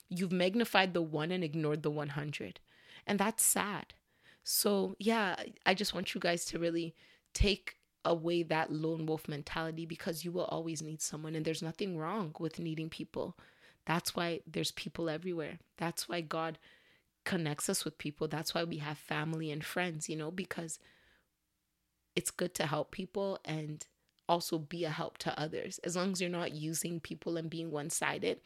You've 0.09 0.31
magnified 0.31 0.93
the 0.93 1.01
one 1.01 1.31
and 1.31 1.43
ignored 1.43 1.83
the 1.83 1.91
100. 1.91 2.59
And 3.05 3.19
that's 3.19 3.43
sad. 3.43 3.93
So, 4.43 4.95
yeah, 4.99 5.35
I 5.65 5.73
just 5.73 5.93
want 5.93 6.13
you 6.13 6.21
guys 6.21 6.45
to 6.45 6.59
really 6.59 6.95
take 7.33 7.75
away 8.05 8.43
that 8.43 8.71
lone 8.71 9.05
wolf 9.05 9.27
mentality 9.27 9.85
because 9.85 10.23
you 10.23 10.31
will 10.31 10.45
always 10.45 10.81
need 10.81 11.01
someone 11.01 11.35
and 11.35 11.43
there's 11.43 11.61
nothing 11.61 11.97
wrong 11.97 12.33
with 12.39 12.59
needing 12.59 12.89
people. 12.89 13.37
That's 13.85 14.15
why 14.15 14.39
there's 14.47 14.71
people 14.71 15.09
everywhere. 15.09 15.59
That's 15.77 16.07
why 16.07 16.21
God 16.21 16.57
connects 17.25 17.67
us 17.69 17.83
with 17.83 17.97
people. 17.97 18.29
That's 18.29 18.55
why 18.55 18.63
we 18.63 18.77
have 18.77 18.97
family 18.97 19.51
and 19.51 19.63
friends, 19.63 20.07
you 20.07 20.15
know, 20.15 20.31
because 20.31 20.79
it's 22.17 22.31
good 22.31 22.55
to 22.55 22.65
help 22.65 22.89
people 22.89 23.39
and 23.45 23.85
also 24.27 24.57
be 24.57 24.83
a 24.83 24.89
help 24.89 25.19
to 25.19 25.39
others. 25.39 25.79
As 25.83 25.95
long 25.95 26.13
as 26.13 26.19
you're 26.19 26.31
not 26.31 26.51
using 26.51 26.99
people 26.99 27.37
and 27.37 27.47
being 27.47 27.69
one 27.69 27.91
sided, 27.91 28.41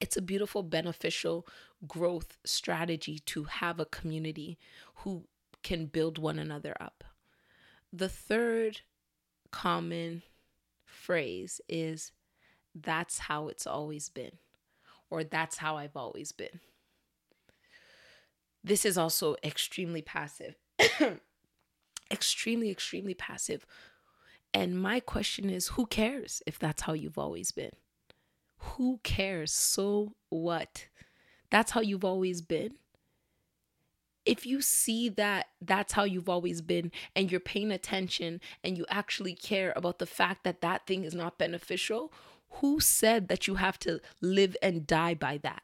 it's 0.00 0.16
a 0.16 0.22
beautiful, 0.22 0.62
beneficial 0.62 1.46
growth 1.86 2.38
strategy 2.46 3.18
to 3.26 3.44
have 3.44 3.78
a 3.78 3.84
community 3.84 4.58
who 4.96 5.24
can 5.62 5.84
build 5.84 6.16
one 6.16 6.38
another 6.38 6.74
up. 6.80 7.04
The 7.92 8.08
third 8.08 8.80
common 9.50 10.22
phrase 10.86 11.60
is 11.68 12.10
that's 12.74 13.18
how 13.18 13.48
it's 13.48 13.66
always 13.66 14.08
been, 14.08 14.38
or 15.10 15.24
that's 15.24 15.58
how 15.58 15.76
I've 15.76 15.96
always 15.96 16.32
been. 16.32 16.60
This 18.64 18.86
is 18.86 18.96
also 18.96 19.36
extremely 19.44 20.00
passive. 20.00 20.54
extremely, 22.12 22.70
extremely 22.70 23.14
passive. 23.14 23.66
And 24.54 24.80
my 24.80 25.00
question 25.00 25.48
is 25.48 25.68
who 25.68 25.86
cares 25.86 26.42
if 26.46 26.58
that's 26.58 26.82
how 26.82 26.92
you've 26.92 27.18
always 27.18 27.52
been? 27.52 27.72
Who 28.58 29.00
cares? 29.02 29.50
So 29.52 30.14
what? 30.28 30.86
That's 31.50 31.72
how 31.72 31.80
you've 31.80 32.04
always 32.04 32.42
been. 32.42 32.74
If 34.24 34.46
you 34.46 34.60
see 34.60 35.08
that 35.08 35.46
that's 35.60 35.94
how 35.94 36.04
you've 36.04 36.28
always 36.28 36.60
been 36.60 36.92
and 37.16 37.30
you're 37.30 37.40
paying 37.40 37.72
attention 37.72 38.40
and 38.62 38.78
you 38.78 38.86
actually 38.88 39.34
care 39.34 39.72
about 39.74 39.98
the 39.98 40.06
fact 40.06 40.44
that 40.44 40.60
that 40.60 40.86
thing 40.86 41.02
is 41.04 41.14
not 41.14 41.38
beneficial, 41.38 42.12
who 42.56 42.78
said 42.78 43.28
that 43.28 43.48
you 43.48 43.56
have 43.56 43.78
to 43.80 44.00
live 44.20 44.56
and 44.62 44.86
die 44.86 45.14
by 45.14 45.38
that? 45.38 45.62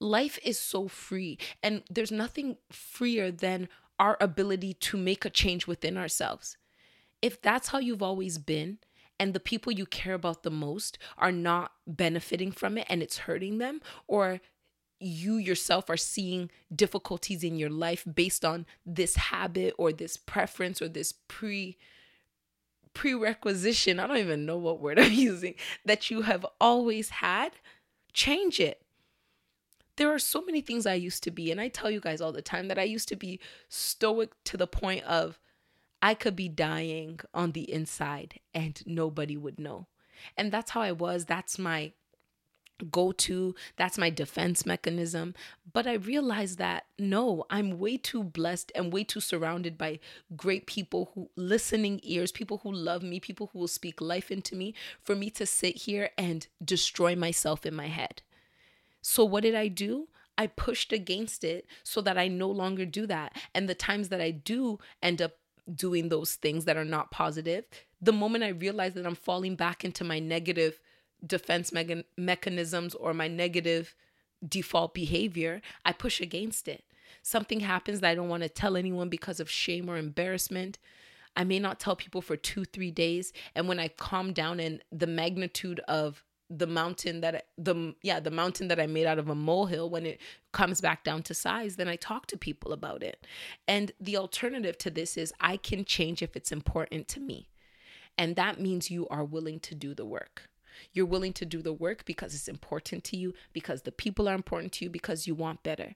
Life 0.00 0.38
is 0.44 0.58
so 0.58 0.86
free, 0.86 1.38
and 1.60 1.82
there's 1.90 2.12
nothing 2.12 2.56
freer 2.70 3.32
than 3.32 3.68
our 3.98 4.16
ability 4.20 4.74
to 4.74 4.96
make 4.96 5.24
a 5.24 5.30
change 5.30 5.66
within 5.66 5.96
ourselves. 5.96 6.56
If 7.20 7.40
that's 7.42 7.68
how 7.68 7.78
you've 7.78 8.02
always 8.02 8.38
been, 8.38 8.78
and 9.20 9.34
the 9.34 9.40
people 9.40 9.72
you 9.72 9.84
care 9.84 10.14
about 10.14 10.44
the 10.44 10.50
most 10.50 10.98
are 11.16 11.32
not 11.32 11.72
benefiting 11.86 12.52
from 12.52 12.78
it 12.78 12.86
and 12.88 13.02
it's 13.02 13.18
hurting 13.18 13.58
them, 13.58 13.80
or 14.06 14.40
you 15.00 15.36
yourself 15.36 15.88
are 15.90 15.96
seeing 15.96 16.50
difficulties 16.74 17.44
in 17.44 17.56
your 17.56 17.70
life 17.70 18.04
based 18.12 18.44
on 18.44 18.66
this 18.84 19.16
habit 19.16 19.74
or 19.78 19.92
this 19.92 20.16
preference 20.16 20.80
or 20.80 20.88
this 20.88 21.12
pre 21.12 21.76
prerequisition, 22.94 24.00
I 24.00 24.06
don't 24.08 24.16
even 24.16 24.46
know 24.46 24.56
what 24.56 24.80
word 24.80 24.98
I'm 24.98 25.12
using, 25.12 25.54
that 25.84 26.10
you 26.10 26.22
have 26.22 26.44
always 26.60 27.10
had, 27.10 27.52
change 28.12 28.58
it 28.58 28.82
there 29.98 30.14
are 30.14 30.18
so 30.18 30.40
many 30.40 30.60
things 30.60 30.86
I 30.86 30.94
used 30.94 31.22
to 31.24 31.30
be, 31.30 31.50
and 31.50 31.60
I 31.60 31.68
tell 31.68 31.90
you 31.90 32.00
guys 32.00 32.20
all 32.20 32.32
the 32.32 32.40
time 32.40 32.68
that 32.68 32.78
I 32.78 32.84
used 32.84 33.08
to 33.08 33.16
be 33.16 33.40
stoic 33.68 34.30
to 34.44 34.56
the 34.56 34.66
point 34.66 35.04
of 35.04 35.38
I 36.00 36.14
could 36.14 36.36
be 36.36 36.48
dying 36.48 37.18
on 37.34 37.52
the 37.52 37.70
inside 37.70 38.38
and 38.54 38.80
nobody 38.86 39.36
would 39.36 39.58
know. 39.58 39.88
And 40.36 40.52
that's 40.52 40.70
how 40.70 40.80
I 40.80 40.92
was. 40.92 41.24
That's 41.24 41.58
my 41.58 41.92
go 42.92 43.10
to, 43.10 43.56
that's 43.76 43.98
my 43.98 44.08
defense 44.08 44.64
mechanism. 44.64 45.34
But 45.72 45.88
I 45.88 45.94
realized 45.94 46.58
that 46.58 46.84
no, 46.96 47.44
I'm 47.50 47.80
way 47.80 47.96
too 47.96 48.22
blessed 48.22 48.70
and 48.76 48.92
way 48.92 49.02
too 49.02 49.20
surrounded 49.20 49.76
by 49.76 49.98
great 50.36 50.66
people 50.66 51.10
who 51.14 51.30
listening 51.34 51.98
ears, 52.04 52.30
people 52.30 52.58
who 52.58 52.70
love 52.70 53.02
me, 53.02 53.18
people 53.18 53.50
who 53.52 53.58
will 53.58 53.66
speak 53.66 54.00
life 54.00 54.30
into 54.30 54.54
me 54.54 54.74
for 55.02 55.16
me 55.16 55.28
to 55.30 55.44
sit 55.44 55.76
here 55.78 56.10
and 56.16 56.46
destroy 56.64 57.16
myself 57.16 57.66
in 57.66 57.74
my 57.74 57.88
head. 57.88 58.22
So, 59.10 59.24
what 59.24 59.42
did 59.42 59.54
I 59.54 59.68
do? 59.68 60.08
I 60.36 60.48
pushed 60.48 60.92
against 60.92 61.42
it 61.42 61.64
so 61.82 62.02
that 62.02 62.18
I 62.18 62.28
no 62.28 62.50
longer 62.50 62.84
do 62.84 63.06
that. 63.06 63.34
And 63.54 63.66
the 63.66 63.74
times 63.74 64.10
that 64.10 64.20
I 64.20 64.30
do 64.30 64.80
end 65.02 65.22
up 65.22 65.38
doing 65.74 66.10
those 66.10 66.34
things 66.34 66.66
that 66.66 66.76
are 66.76 66.84
not 66.84 67.10
positive, 67.10 67.64
the 68.02 68.12
moment 68.12 68.44
I 68.44 68.48
realize 68.48 68.92
that 68.94 69.06
I'm 69.06 69.14
falling 69.14 69.56
back 69.56 69.82
into 69.82 70.04
my 70.04 70.18
negative 70.18 70.78
defense 71.26 71.72
me- 71.72 72.04
mechanisms 72.18 72.94
or 72.94 73.14
my 73.14 73.28
negative 73.28 73.94
default 74.46 74.92
behavior, 74.92 75.62
I 75.86 75.92
push 75.92 76.20
against 76.20 76.68
it. 76.68 76.84
Something 77.22 77.60
happens 77.60 78.00
that 78.00 78.10
I 78.10 78.14
don't 78.14 78.28
want 78.28 78.42
to 78.42 78.50
tell 78.50 78.76
anyone 78.76 79.08
because 79.08 79.40
of 79.40 79.48
shame 79.48 79.88
or 79.88 79.96
embarrassment. 79.96 80.76
I 81.34 81.44
may 81.44 81.58
not 81.58 81.80
tell 81.80 81.96
people 81.96 82.20
for 82.20 82.36
two, 82.36 82.66
three 82.66 82.90
days. 82.90 83.32
And 83.54 83.68
when 83.68 83.80
I 83.80 83.88
calm 83.88 84.34
down 84.34 84.60
and 84.60 84.82
the 84.92 85.06
magnitude 85.06 85.80
of 85.88 86.26
the 86.50 86.66
mountain 86.66 87.20
that 87.20 87.46
the 87.58 87.94
yeah 88.02 88.20
the 88.20 88.30
mountain 88.30 88.68
that 88.68 88.80
I 88.80 88.86
made 88.86 89.06
out 89.06 89.18
of 89.18 89.28
a 89.28 89.34
molehill 89.34 89.90
when 89.90 90.06
it 90.06 90.20
comes 90.52 90.80
back 90.80 91.04
down 91.04 91.22
to 91.24 91.34
size 91.34 91.76
then 91.76 91.88
I 91.88 91.96
talk 91.96 92.26
to 92.28 92.38
people 92.38 92.72
about 92.72 93.02
it. 93.02 93.26
And 93.66 93.92
the 94.00 94.16
alternative 94.16 94.78
to 94.78 94.90
this 94.90 95.16
is 95.16 95.32
I 95.40 95.56
can 95.56 95.84
change 95.84 96.22
if 96.22 96.36
it's 96.36 96.52
important 96.52 97.08
to 97.08 97.20
me. 97.20 97.48
And 98.16 98.34
that 98.36 98.60
means 98.60 98.90
you 98.90 99.06
are 99.08 99.24
willing 99.24 99.60
to 99.60 99.74
do 99.74 99.94
the 99.94 100.06
work. 100.06 100.48
You're 100.92 101.06
willing 101.06 101.32
to 101.34 101.44
do 101.44 101.62
the 101.62 101.72
work 101.72 102.04
because 102.04 102.34
it's 102.34 102.48
important 102.48 103.04
to 103.04 103.16
you 103.16 103.34
because 103.52 103.82
the 103.82 103.92
people 103.92 104.28
are 104.28 104.34
important 104.34 104.72
to 104.74 104.84
you 104.84 104.90
because 104.90 105.26
you 105.26 105.34
want 105.34 105.62
better. 105.62 105.94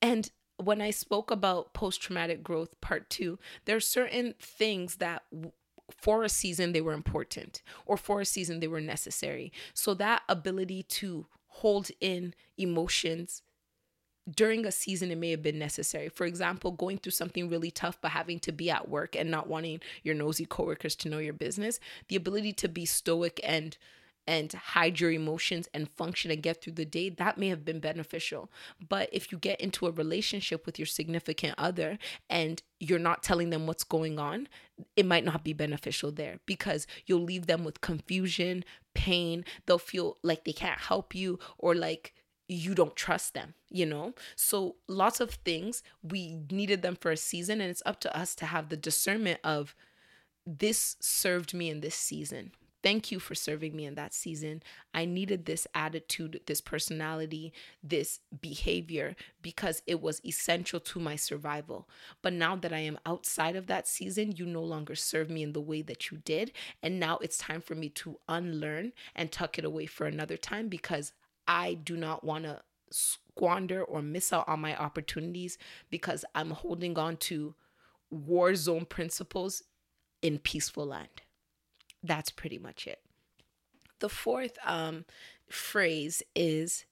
And 0.00 0.30
when 0.58 0.80
I 0.80 0.90
spoke 0.90 1.30
about 1.30 1.74
post 1.74 2.00
traumatic 2.00 2.42
growth 2.42 2.80
part 2.80 3.10
2 3.10 3.38
there 3.64 3.76
are 3.76 3.80
certain 3.80 4.34
things 4.40 4.96
that 4.96 5.22
for 5.90 6.22
a 6.22 6.28
season 6.28 6.72
they 6.72 6.80
were 6.80 6.92
important 6.92 7.62
or 7.84 7.96
for 7.96 8.20
a 8.20 8.24
season 8.24 8.60
they 8.60 8.68
were 8.68 8.80
necessary. 8.80 9.52
So 9.74 9.94
that 9.94 10.22
ability 10.28 10.82
to 10.84 11.26
hold 11.46 11.90
in 12.00 12.34
emotions 12.58 13.42
during 14.28 14.66
a 14.66 14.72
season 14.72 15.10
it 15.10 15.18
may 15.18 15.30
have 15.30 15.42
been 15.42 15.58
necessary. 15.58 16.08
For 16.08 16.26
example, 16.26 16.72
going 16.72 16.98
through 16.98 17.12
something 17.12 17.48
really 17.48 17.70
tough 17.70 17.98
but 18.00 18.10
having 18.10 18.40
to 18.40 18.52
be 18.52 18.70
at 18.70 18.88
work 18.88 19.14
and 19.14 19.30
not 19.30 19.48
wanting 19.48 19.80
your 20.02 20.14
nosy 20.14 20.46
coworkers 20.46 20.96
to 20.96 21.08
know 21.08 21.18
your 21.18 21.32
business, 21.32 21.78
the 22.08 22.16
ability 22.16 22.52
to 22.54 22.68
be 22.68 22.84
stoic 22.84 23.40
and 23.44 23.76
and 24.26 24.52
hide 24.52 25.00
your 25.00 25.10
emotions 25.10 25.68
and 25.72 25.88
function 25.90 26.30
and 26.30 26.42
get 26.42 26.62
through 26.62 26.74
the 26.74 26.84
day, 26.84 27.08
that 27.10 27.38
may 27.38 27.48
have 27.48 27.64
been 27.64 27.80
beneficial. 27.80 28.50
But 28.88 29.08
if 29.12 29.30
you 29.30 29.38
get 29.38 29.60
into 29.60 29.86
a 29.86 29.92
relationship 29.92 30.66
with 30.66 30.78
your 30.78 30.86
significant 30.86 31.54
other 31.58 31.98
and 32.28 32.62
you're 32.80 32.98
not 32.98 33.22
telling 33.22 33.50
them 33.50 33.66
what's 33.66 33.84
going 33.84 34.18
on, 34.18 34.48
it 34.96 35.06
might 35.06 35.24
not 35.24 35.44
be 35.44 35.52
beneficial 35.52 36.10
there 36.10 36.40
because 36.46 36.86
you'll 37.06 37.22
leave 37.22 37.46
them 37.46 37.64
with 37.64 37.80
confusion, 37.80 38.64
pain. 38.94 39.44
They'll 39.66 39.78
feel 39.78 40.18
like 40.22 40.44
they 40.44 40.52
can't 40.52 40.80
help 40.80 41.14
you 41.14 41.38
or 41.58 41.74
like 41.74 42.14
you 42.48 42.74
don't 42.74 42.94
trust 42.94 43.34
them, 43.34 43.54
you 43.70 43.86
know? 43.86 44.14
So 44.36 44.76
lots 44.88 45.20
of 45.20 45.30
things 45.30 45.82
we 46.02 46.38
needed 46.50 46.82
them 46.82 46.96
for 46.96 47.10
a 47.10 47.16
season 47.16 47.60
and 47.60 47.70
it's 47.70 47.82
up 47.86 48.00
to 48.00 48.16
us 48.16 48.34
to 48.36 48.46
have 48.46 48.68
the 48.68 48.76
discernment 48.76 49.40
of 49.42 49.74
this 50.46 50.96
served 51.00 51.54
me 51.54 51.70
in 51.70 51.80
this 51.80 51.96
season 51.96 52.52
Thank 52.86 53.10
you 53.10 53.18
for 53.18 53.34
serving 53.34 53.74
me 53.74 53.84
in 53.84 53.96
that 53.96 54.14
season. 54.14 54.62
I 54.94 55.06
needed 55.06 55.44
this 55.44 55.66
attitude, 55.74 56.42
this 56.46 56.60
personality, 56.60 57.52
this 57.82 58.20
behavior 58.40 59.16
because 59.42 59.82
it 59.88 60.00
was 60.00 60.24
essential 60.24 60.78
to 60.78 61.00
my 61.00 61.16
survival. 61.16 61.88
But 62.22 62.34
now 62.34 62.54
that 62.54 62.72
I 62.72 62.78
am 62.78 63.00
outside 63.04 63.56
of 63.56 63.66
that 63.66 63.88
season, 63.88 64.36
you 64.36 64.46
no 64.46 64.62
longer 64.62 64.94
serve 64.94 65.30
me 65.30 65.42
in 65.42 65.52
the 65.52 65.60
way 65.60 65.82
that 65.82 66.12
you 66.12 66.18
did. 66.18 66.52
And 66.80 67.00
now 67.00 67.18
it's 67.20 67.38
time 67.38 67.60
for 67.60 67.74
me 67.74 67.88
to 67.88 68.20
unlearn 68.28 68.92
and 69.16 69.32
tuck 69.32 69.58
it 69.58 69.64
away 69.64 69.86
for 69.86 70.06
another 70.06 70.36
time 70.36 70.68
because 70.68 71.12
I 71.48 71.74
do 71.74 71.96
not 71.96 72.22
want 72.22 72.44
to 72.44 72.62
squander 72.92 73.82
or 73.82 74.00
miss 74.00 74.32
out 74.32 74.48
on 74.48 74.60
my 74.60 74.76
opportunities 74.76 75.58
because 75.90 76.24
I'm 76.36 76.52
holding 76.52 76.96
on 76.96 77.16
to 77.16 77.56
war 78.10 78.54
zone 78.54 78.84
principles 78.84 79.64
in 80.22 80.38
peaceful 80.38 80.86
land 80.86 81.22
that's 82.02 82.30
pretty 82.30 82.58
much 82.58 82.86
it. 82.86 83.00
The 84.00 84.08
fourth 84.08 84.58
um, 84.64 85.04
phrase 85.48 86.22
is 86.34 86.84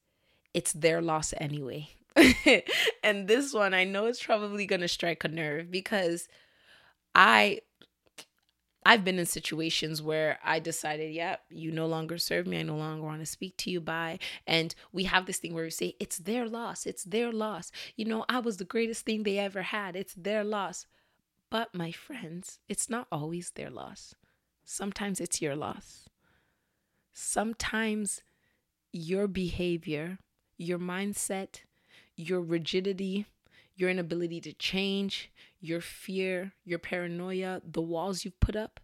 it's 0.52 0.72
their 0.72 1.02
loss 1.02 1.34
anyway. 1.38 1.88
and 3.02 3.26
this 3.26 3.52
one 3.52 3.74
I 3.74 3.84
know 3.84 4.06
it's 4.06 4.22
probably 4.22 4.66
going 4.66 4.80
to 4.80 4.88
strike 4.88 5.24
a 5.24 5.28
nerve 5.28 5.70
because 5.70 6.28
I 7.14 7.60
I've 8.86 9.04
been 9.04 9.18
in 9.18 9.26
situations 9.26 10.02
where 10.02 10.38
I 10.44 10.58
decided, 10.58 11.12
yep, 11.14 11.40
yeah, 11.48 11.58
you 11.58 11.72
no 11.72 11.86
longer 11.86 12.18
serve 12.18 12.46
me. 12.46 12.58
I 12.58 12.62
no 12.62 12.76
longer 12.76 13.02
want 13.02 13.20
to 13.20 13.26
speak 13.26 13.56
to 13.58 13.70
you. 13.70 13.80
Bye. 13.80 14.18
And 14.46 14.74
we 14.92 15.04
have 15.04 15.24
this 15.24 15.38
thing 15.38 15.54
where 15.54 15.64
we 15.64 15.70
say, 15.70 15.96
it's 15.98 16.18
their 16.18 16.46
loss. 16.46 16.84
It's 16.84 17.04
their 17.04 17.32
loss. 17.32 17.72
You 17.96 18.04
know, 18.04 18.26
I 18.28 18.40
was 18.40 18.58
the 18.58 18.64
greatest 18.64 19.06
thing 19.06 19.22
they 19.22 19.38
ever 19.38 19.62
had. 19.62 19.96
It's 19.96 20.14
their 20.14 20.44
loss. 20.44 20.86
But 21.50 21.74
my 21.74 21.92
friends, 21.92 22.58
it's 22.68 22.90
not 22.90 23.06
always 23.10 23.52
their 23.52 23.70
loss. 23.70 24.14
Sometimes 24.64 25.20
it's 25.20 25.42
your 25.42 25.54
loss. 25.54 26.08
Sometimes 27.12 28.22
your 28.92 29.26
behavior, 29.28 30.18
your 30.56 30.78
mindset, 30.78 31.60
your 32.16 32.40
rigidity, 32.40 33.26
your 33.76 33.90
inability 33.90 34.40
to 34.40 34.52
change, 34.52 35.30
your 35.60 35.80
fear, 35.80 36.52
your 36.64 36.78
paranoia, 36.78 37.60
the 37.64 37.82
walls 37.82 38.24
you've 38.24 38.40
put 38.40 38.56
up 38.56 38.80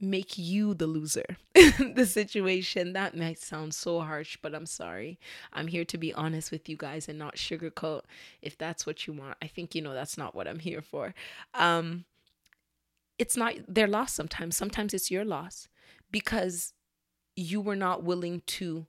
make 0.00 0.38
you 0.38 0.74
the 0.74 0.86
loser. 0.86 1.24
the 1.54 2.06
situation 2.06 2.92
that 2.92 3.16
might 3.16 3.38
sound 3.38 3.74
so 3.74 4.00
harsh, 4.00 4.36
but 4.40 4.54
I'm 4.54 4.66
sorry. 4.66 5.18
I'm 5.52 5.66
here 5.66 5.84
to 5.86 5.98
be 5.98 6.14
honest 6.14 6.52
with 6.52 6.68
you 6.68 6.76
guys 6.76 7.08
and 7.08 7.18
not 7.18 7.36
sugarcoat 7.36 8.02
if 8.40 8.56
that's 8.56 8.86
what 8.86 9.06
you 9.06 9.12
want. 9.12 9.36
I 9.42 9.46
think 9.46 9.74
you 9.74 9.82
know 9.82 9.94
that's 9.94 10.18
not 10.18 10.34
what 10.34 10.46
I'm 10.46 10.60
here 10.60 10.82
for. 10.82 11.14
Um 11.54 12.04
it's 13.18 13.36
not 13.36 13.54
their 13.66 13.86
loss 13.86 14.12
sometimes. 14.12 14.56
Sometimes 14.56 14.94
it's 14.94 15.10
your 15.10 15.24
loss 15.24 15.68
because 16.10 16.72
you 17.36 17.60
were 17.60 17.76
not 17.76 18.02
willing 18.02 18.42
to 18.46 18.86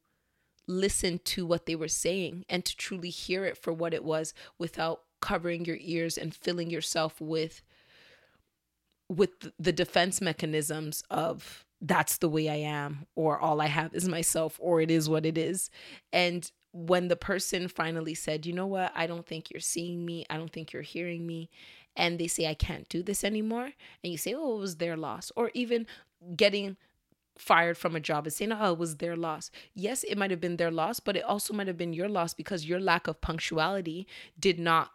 listen 0.68 1.20
to 1.26 1.46
what 1.46 1.66
they 1.66 1.76
were 1.76 1.88
saying 1.88 2.46
and 2.48 2.64
to 2.64 2.76
truly 2.78 3.10
hear 3.10 3.44
it 3.44 3.58
for 3.58 3.74
what 3.74 3.94
it 3.94 4.04
was 4.04 4.34
without 4.60 5.02
covering 5.20 5.66
your 5.66 5.78
ears 5.82 6.18
and 6.18 6.36
filling 6.36 6.70
yourself 6.70 7.20
with 7.20 7.62
with 9.10 9.52
the 9.58 9.74
defense 9.74 10.22
mechanisms 10.22 11.04
of 11.10 11.66
that's 11.82 12.18
the 12.18 12.30
way 12.30 12.48
I 12.48 12.56
am 12.56 13.08
or 13.16 13.40
all 13.40 13.60
I 13.60 13.66
have 13.66 13.96
is 13.96 14.08
myself 14.08 14.58
or 14.62 14.80
it 14.80 14.92
is 14.92 15.10
what 15.10 15.26
it 15.26 15.38
is 15.38 15.72
and 16.14 16.50
when 16.72 17.08
the 17.08 17.16
person 17.16 17.68
finally 17.68 18.14
said, 18.14 18.46
"You 18.46 18.54
know 18.54 18.68
what? 18.68 18.92
I 18.96 19.08
don't 19.08 19.26
think 19.26 19.50
you're 19.50 19.60
seeing 19.60 20.06
me. 20.06 20.26
I 20.30 20.38
don't 20.38 20.52
think 20.52 20.72
you're 20.72 20.82
hearing 20.84 21.26
me." 21.26 21.50
And 22.00 22.18
they 22.18 22.28
say, 22.28 22.48
I 22.48 22.56
can't 22.56 22.90
do 22.90 23.04
this 23.04 23.24
anymore, 23.24 23.72
and 24.04 24.12
you 24.12 24.18
say, 24.18 24.34
oh, 24.34 24.58
it 24.58 24.60
was 24.62 24.78
their 24.78 24.98
loss, 24.98 25.32
or 25.36 25.52
even 25.54 25.86
getting 26.36 26.78
fired 27.38 27.78
from 27.78 27.96
a 27.96 28.00
job 28.00 28.26
and 28.26 28.34
saying, 28.34 28.52
oh, 28.52 28.74
it 28.74 28.80
was 28.80 28.98
their 28.98 29.16
loss. 29.16 29.52
Yes, 29.74 30.04
it 30.04 30.18
might 30.18 30.32
have 30.32 30.42
been 30.42 30.58
their 30.58 30.72
loss, 30.72 31.00
but 31.00 31.16
it 31.16 31.24
also 31.24 31.54
might 31.54 31.68
have 31.68 31.78
been 31.78 31.94
your 31.94 32.10
loss 32.10 32.34
because 32.34 32.66
your 32.66 32.80
lack 32.80 33.08
of 33.08 33.22
punctuality 33.22 34.08
did 34.40 34.60
not 34.60 34.92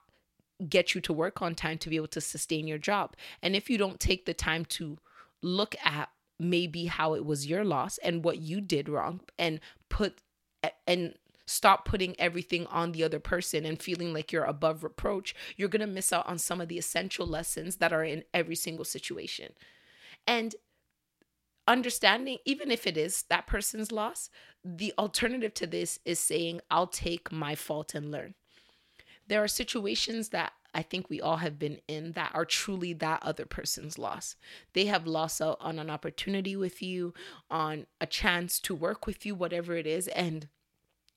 get 0.69 0.95
you 0.95 1.01
to 1.01 1.13
work 1.13 1.41
on 1.41 1.55
time 1.55 1.79
to 1.79 1.89
be 1.89 1.97
able 1.97 2.07
to 2.09 2.21
sustain 2.21 2.67
your 2.67 2.79
job. 2.79 3.17
And 3.43 3.57
if 3.57 3.71
you 3.71 3.79
don't 3.79 3.99
take 3.99 4.27
the 4.27 4.35
time 4.35 4.65
to 4.67 4.99
look 5.43 5.75
at 5.85 6.11
maybe 6.39 6.87
how 6.87 7.15
it 7.15 7.25
was 7.25 7.47
your 7.47 7.65
loss 7.65 7.99
and 7.99 8.25
what 8.25 8.39
you 8.39 8.61
did 8.61 8.89
wrong 8.89 9.21
and 9.39 9.61
put 9.89 10.19
and 10.87 11.15
stop 11.47 11.85
putting 11.85 12.19
everything 12.19 12.67
on 12.67 12.93
the 12.93 13.05
other 13.05 13.21
person 13.21 13.65
and 13.65 13.81
feeling 13.81 14.13
like 14.13 14.33
you're 14.33 14.45
above 14.45 14.83
reproach, 14.83 15.35
you're 15.57 15.69
going 15.69 15.81
to 15.81 15.87
miss 15.87 16.13
out 16.13 16.27
on 16.27 16.39
some 16.39 16.61
of 16.61 16.69
the 16.69 16.79
essential 16.79 17.27
lessons 17.27 17.77
that 17.77 17.93
are 17.93 18.05
in 18.05 18.25
every 18.33 18.57
single 18.57 18.85
situation. 18.85 19.53
And 20.27 20.55
understanding, 21.67 22.39
even 22.45 22.71
if 22.71 22.87
it 22.87 22.97
is 22.97 23.25
that 23.29 23.47
person's 23.47 23.93
loss, 23.93 24.31
the 24.65 24.93
alternative 24.99 25.55
to 25.55 25.67
this 25.67 25.99
is 26.05 26.19
saying, 26.19 26.61
I'll 26.71 26.87
take 26.87 27.31
my 27.31 27.55
fault 27.55 27.95
and 27.95 28.11
learn. 28.11 28.35
There 29.27 29.43
are 29.43 29.49
situations 29.49 30.31
that 30.31 30.53
I 30.75 30.83
think 30.83 31.09
we 31.09 31.21
all 31.21 31.37
have 31.37 31.59
been 31.59 31.81
in 31.87 32.13
that 32.13 32.33
are 32.35 32.45
truly 32.45 32.93
that 32.95 33.23
other 33.23 33.47
person's 33.47 33.97
loss. 33.97 34.35
They 34.73 34.87
have 34.87 35.07
lost 35.07 35.41
out 35.41 35.59
on 35.61 35.79
an 35.79 35.89
opportunity 35.89 36.57
with 36.57 36.83
you, 36.83 37.15
on 37.49 37.87
a 38.01 38.07
chance 38.07 38.59
to 38.61 38.75
work 38.75 39.07
with 39.07 39.25
you, 39.25 39.35
whatever 39.35 39.77
it 39.77 39.87
is. 39.87 40.09
And 40.09 40.49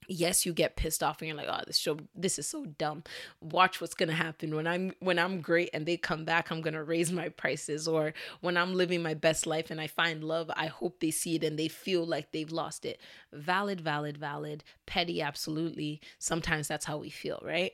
yes 0.07 0.45
you 0.45 0.53
get 0.53 0.75
pissed 0.75 1.03
off 1.03 1.21
and 1.21 1.27
you're 1.27 1.37
like 1.37 1.47
oh 1.49 1.61
this 1.67 1.77
show 1.77 1.97
this 2.15 2.39
is 2.39 2.47
so 2.47 2.65
dumb. 2.65 3.03
Watch 3.41 3.81
what's 3.81 3.93
gonna 3.93 4.13
happen. 4.13 4.55
When 4.55 4.67
i'm 4.67 4.93
when 4.99 5.19
i'm 5.19 5.41
great 5.41 5.69
and 5.73 5.85
they 5.85 5.97
come 5.97 6.23
back 6.25 6.49
i'm 6.49 6.61
gonna 6.61 6.83
raise 6.83 7.11
my 7.11 7.29
prices. 7.29 7.87
Or 7.87 8.13
when 8.41 8.57
i'm 8.57 8.73
living 8.73 9.01
my 9.01 9.13
best 9.13 9.45
life 9.45 9.69
and 9.69 9.81
i 9.81 9.87
find 9.87 10.23
love 10.23 10.49
i 10.55 10.67
hope 10.67 10.99
they 10.99 11.11
see 11.11 11.35
it 11.35 11.43
and 11.43 11.59
they 11.59 11.67
feel 11.67 12.05
like 12.05 12.31
they've 12.31 12.51
lost 12.51 12.85
it. 12.85 13.01
Valid 13.33 13.81
valid 13.81 14.17
valid. 14.17 14.63
Petty 14.85 15.21
absolutely. 15.21 16.01
Sometimes 16.19 16.67
that's 16.67 16.85
how 16.85 16.97
we 16.97 17.09
feel 17.09 17.41
right? 17.43 17.73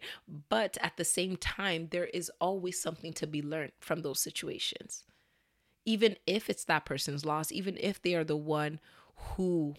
But 0.49 0.77
at 0.81 0.97
the 0.97 1.05
same 1.05 1.37
time 1.37 1.87
there 1.91 2.07
is 2.07 2.31
always 2.41 2.79
something 2.81 3.13
to 3.13 3.27
be 3.27 3.41
learned 3.41 3.73
from 3.79 4.01
those 4.01 4.19
situations. 4.19 5.03
Even 5.85 6.15
if 6.25 6.49
it's 6.49 6.65
that 6.65 6.85
person's 6.85 7.25
loss 7.25 7.51
even 7.51 7.77
if 7.79 8.01
they 8.01 8.15
are 8.15 8.23
the 8.23 8.37
one 8.37 8.79
who 9.15 9.75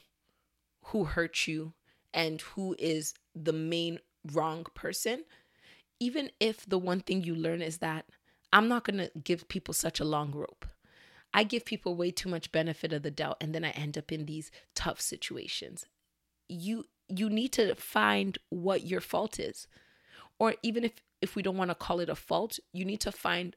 who 0.86 1.04
hurt 1.04 1.48
you 1.48 1.72
and 2.14 2.40
who 2.40 2.74
is 2.78 3.12
the 3.34 3.52
main 3.52 3.98
wrong 4.32 4.64
person, 4.74 5.24
even 6.00 6.30
if 6.40 6.64
the 6.66 6.78
one 6.78 7.00
thing 7.00 7.22
you 7.22 7.34
learn 7.34 7.60
is 7.60 7.78
that 7.78 8.06
I'm 8.52 8.68
not 8.68 8.84
going 8.84 8.98
to 8.98 9.10
give 9.22 9.48
people 9.48 9.74
such 9.74 10.00
a 10.00 10.04
long 10.04 10.30
rope. 10.30 10.64
I 11.34 11.42
give 11.42 11.64
people 11.64 11.96
way 11.96 12.12
too 12.12 12.28
much 12.28 12.52
benefit 12.52 12.92
of 12.92 13.02
the 13.02 13.10
doubt 13.10 13.38
and 13.40 13.52
then 13.52 13.64
I 13.64 13.70
end 13.70 13.98
up 13.98 14.12
in 14.12 14.26
these 14.26 14.52
tough 14.74 15.00
situations. 15.00 15.86
You 16.48 16.84
you 17.08 17.28
need 17.28 17.52
to 17.52 17.74
find 17.74 18.38
what 18.50 18.86
your 18.86 19.00
fault 19.00 19.38
is. 19.40 19.66
Or 20.38 20.54
even 20.62 20.84
if 20.84 20.92
if 21.20 21.34
we 21.34 21.42
don't 21.42 21.56
want 21.56 21.70
to 21.70 21.74
call 21.74 21.98
it 22.00 22.08
a 22.08 22.14
fault, 22.14 22.60
you 22.72 22.84
need 22.84 23.00
to 23.00 23.10
find 23.10 23.56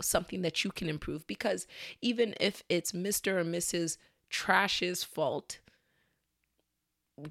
something 0.00 0.42
that 0.42 0.64
you 0.64 0.70
can 0.70 0.88
improve 0.88 1.26
because 1.26 1.66
even 2.00 2.34
if 2.40 2.62
it's 2.68 2.92
Mr. 2.92 3.38
or 3.38 3.44
Mrs. 3.44 3.98
Trash's 4.30 5.04
fault, 5.04 5.58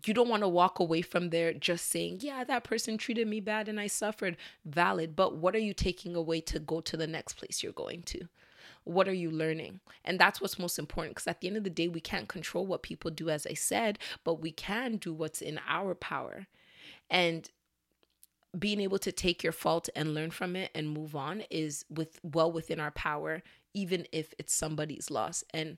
you 0.05 0.13
don't 0.13 0.29
want 0.29 0.43
to 0.43 0.47
walk 0.47 0.79
away 0.79 1.01
from 1.01 1.29
there 1.29 1.53
just 1.53 1.89
saying, 1.89 2.19
yeah, 2.21 2.43
that 2.43 2.63
person 2.63 2.97
treated 2.97 3.27
me 3.27 3.39
bad 3.39 3.67
and 3.67 3.79
I 3.79 3.87
suffered. 3.87 4.37
Valid. 4.65 5.15
But 5.15 5.35
what 5.37 5.55
are 5.55 5.59
you 5.59 5.73
taking 5.73 6.15
away 6.15 6.41
to 6.41 6.59
go 6.59 6.81
to 6.81 6.97
the 6.97 7.07
next 7.07 7.33
place 7.33 7.63
you're 7.63 7.73
going 7.73 8.03
to? 8.03 8.27
What 8.83 9.07
are 9.07 9.13
you 9.13 9.29
learning? 9.29 9.81
And 10.05 10.17
that's 10.17 10.39
what's 10.39 10.59
most 10.59 10.79
important 10.79 11.15
because 11.15 11.27
at 11.27 11.41
the 11.41 11.47
end 11.47 11.57
of 11.57 11.63
the 11.63 11.69
day, 11.69 11.87
we 11.87 11.99
can't 11.99 12.27
control 12.27 12.65
what 12.65 12.83
people 12.83 13.11
do, 13.11 13.29
as 13.29 13.45
I 13.45 13.53
said, 13.53 13.99
but 14.23 14.41
we 14.41 14.51
can 14.51 14.97
do 14.97 15.13
what's 15.13 15.41
in 15.41 15.59
our 15.67 15.93
power. 15.93 16.47
And 17.09 17.49
being 18.57 18.79
able 18.79 18.99
to 18.99 19.11
take 19.11 19.43
your 19.43 19.51
fault 19.51 19.89
and 19.95 20.13
learn 20.13 20.31
from 20.31 20.55
it 20.55 20.71
and 20.73 20.89
move 20.89 21.15
on 21.15 21.43
is 21.49 21.85
with 21.89 22.19
well 22.23 22.51
within 22.51 22.79
our 22.79 22.91
power 22.91 23.43
even 23.73 24.07
if 24.11 24.33
it's 24.39 24.53
somebody's 24.53 25.11
loss 25.11 25.43
and 25.53 25.77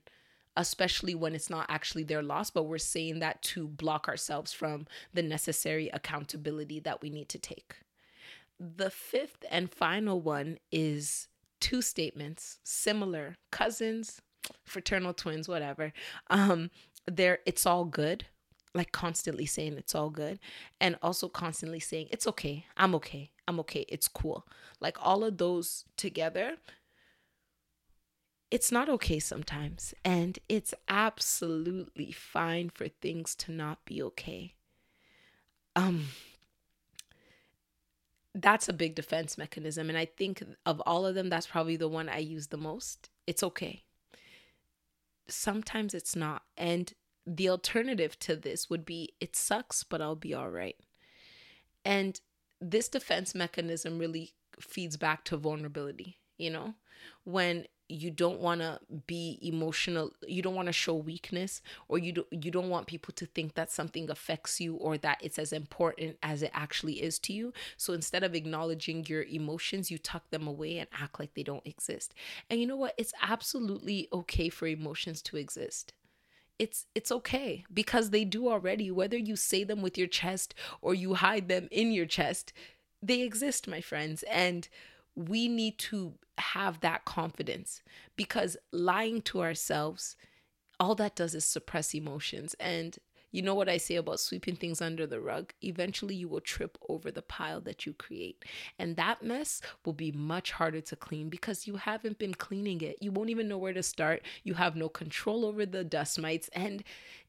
especially 0.56 1.14
when 1.14 1.34
it's 1.34 1.50
not 1.50 1.66
actually 1.68 2.02
their 2.02 2.22
loss, 2.22 2.50
but 2.50 2.64
we're 2.64 2.78
saying 2.78 3.20
that 3.20 3.42
to 3.42 3.68
block 3.68 4.08
ourselves 4.08 4.52
from 4.52 4.86
the 5.14 5.22
necessary 5.22 5.88
accountability 5.92 6.80
that 6.80 7.00
we 7.02 7.10
need 7.10 7.28
to 7.28 7.38
take. 7.38 7.76
The 8.58 8.90
fifth 8.90 9.44
and 9.50 9.72
final 9.72 10.20
one 10.20 10.58
is 10.70 11.28
two 11.60 11.82
statements, 11.82 12.58
similar, 12.64 13.36
cousins, 13.50 14.20
fraternal 14.64 15.14
twins, 15.14 15.48
whatever. 15.48 15.92
Um, 16.28 16.70
there 17.06 17.38
it's 17.46 17.66
all 17.66 17.84
good, 17.84 18.26
like 18.74 18.92
constantly 18.92 19.46
saying 19.46 19.74
it's 19.78 19.94
all 19.94 20.10
good, 20.10 20.38
and 20.80 20.96
also 21.02 21.28
constantly 21.28 21.80
saying 21.80 22.08
it's 22.10 22.26
okay, 22.26 22.66
I'm 22.76 22.94
okay, 22.96 23.30
I'm 23.48 23.60
okay, 23.60 23.86
it's 23.88 24.08
cool. 24.08 24.46
Like 24.80 24.96
all 25.00 25.24
of 25.24 25.38
those 25.38 25.84
together 25.96 26.56
it's 28.50 28.72
not 28.72 28.88
okay 28.88 29.18
sometimes. 29.18 29.94
And 30.04 30.38
it's 30.48 30.74
absolutely 30.88 32.12
fine 32.12 32.70
for 32.70 32.88
things 32.88 33.34
to 33.36 33.52
not 33.52 33.84
be 33.84 34.02
okay. 34.02 34.54
Um, 35.76 36.06
that's 38.34 38.68
a 38.68 38.72
big 38.72 38.94
defense 38.94 39.38
mechanism. 39.38 39.88
And 39.88 39.98
I 39.98 40.04
think 40.04 40.42
of 40.66 40.80
all 40.86 41.06
of 41.06 41.14
them, 41.14 41.28
that's 41.28 41.46
probably 41.46 41.76
the 41.76 41.88
one 41.88 42.08
I 42.08 42.18
use 42.18 42.48
the 42.48 42.56
most. 42.56 43.08
It's 43.26 43.42
okay. 43.42 43.84
Sometimes 45.28 45.94
it's 45.94 46.16
not. 46.16 46.42
And 46.56 46.92
the 47.26 47.48
alternative 47.48 48.18
to 48.20 48.34
this 48.34 48.68
would 48.68 48.84
be 48.84 49.14
it 49.20 49.36
sucks, 49.36 49.84
but 49.84 50.00
I'll 50.00 50.16
be 50.16 50.34
all 50.34 50.50
right. 50.50 50.76
And 51.84 52.20
this 52.60 52.88
defense 52.88 53.34
mechanism 53.34 53.98
really 53.98 54.32
feeds 54.60 54.96
back 54.96 55.24
to 55.24 55.36
vulnerability, 55.36 56.18
you 56.36 56.50
know? 56.50 56.74
When 57.24 57.66
you 57.90 58.10
don't 58.10 58.40
want 58.40 58.60
to 58.60 58.78
be 59.06 59.38
emotional 59.42 60.12
you 60.26 60.42
don't 60.42 60.54
want 60.54 60.66
to 60.66 60.72
show 60.72 60.94
weakness 60.94 61.60
or 61.88 61.98
you 61.98 62.12
do, 62.12 62.26
you 62.30 62.50
don't 62.50 62.68
want 62.68 62.86
people 62.86 63.12
to 63.14 63.26
think 63.26 63.54
that 63.54 63.70
something 63.70 64.08
affects 64.10 64.60
you 64.60 64.74
or 64.76 64.96
that 64.98 65.18
it's 65.22 65.38
as 65.38 65.52
important 65.52 66.16
as 66.22 66.42
it 66.42 66.50
actually 66.54 67.02
is 67.02 67.18
to 67.18 67.32
you. 67.32 67.52
So 67.76 67.92
instead 67.92 68.22
of 68.22 68.34
acknowledging 68.34 69.04
your 69.06 69.22
emotions 69.24 69.90
you 69.90 69.98
tuck 69.98 70.30
them 70.30 70.46
away 70.46 70.78
and 70.78 70.88
act 70.92 71.18
like 71.18 71.34
they 71.34 71.42
don't 71.42 71.66
exist. 71.66 72.14
And 72.48 72.60
you 72.60 72.66
know 72.66 72.76
what? 72.76 72.94
It's 72.96 73.12
absolutely 73.22 74.08
okay 74.12 74.48
for 74.48 74.66
emotions 74.66 75.22
to 75.22 75.36
exist. 75.36 75.92
It's 76.58 76.86
it's 76.94 77.10
okay 77.10 77.64
because 77.72 78.10
they 78.10 78.24
do 78.24 78.48
already. 78.48 78.90
Whether 78.90 79.16
you 79.16 79.34
say 79.34 79.64
them 79.64 79.80
with 79.80 79.96
your 79.96 80.06
chest 80.06 80.54
or 80.82 80.94
you 80.94 81.14
hide 81.14 81.48
them 81.48 81.68
in 81.70 81.92
your 81.92 82.06
chest 82.06 82.52
they 83.02 83.22
exist 83.22 83.68
my 83.68 83.80
friends. 83.80 84.22
And 84.24 84.68
we 85.14 85.48
need 85.48 85.78
to 85.78 86.14
have 86.40 86.80
that 86.80 87.04
confidence 87.04 87.82
because 88.16 88.56
lying 88.72 89.22
to 89.22 89.42
ourselves, 89.42 90.16
all 90.78 90.94
that 90.96 91.16
does 91.16 91.34
is 91.34 91.44
suppress 91.44 91.94
emotions. 91.94 92.54
And 92.58 92.98
you 93.32 93.42
know 93.42 93.54
what 93.54 93.68
I 93.68 93.76
say 93.76 93.94
about 93.94 94.18
sweeping 94.18 94.56
things 94.56 94.82
under 94.82 95.06
the 95.06 95.20
rug? 95.20 95.52
Eventually, 95.62 96.16
you 96.16 96.28
will 96.28 96.40
trip 96.40 96.76
over 96.88 97.10
the 97.10 97.22
pile 97.22 97.60
that 97.60 97.86
you 97.86 97.92
create. 97.92 98.44
And 98.78 98.96
that 98.96 99.22
mess 99.22 99.60
will 99.84 99.92
be 99.92 100.10
much 100.10 100.52
harder 100.52 100.80
to 100.80 100.96
clean 100.96 101.28
because 101.28 101.66
you 101.66 101.76
haven't 101.76 102.18
been 102.18 102.34
cleaning 102.34 102.80
it. 102.80 102.96
You 103.00 103.12
won't 103.12 103.30
even 103.30 103.46
know 103.46 103.58
where 103.58 103.72
to 103.72 103.82
start. 103.82 104.22
You 104.42 104.54
have 104.54 104.74
no 104.74 104.88
control 104.88 105.44
over 105.44 105.64
the 105.64 105.84
dust 105.84 106.18
mites. 106.18 106.48
And 106.52 106.82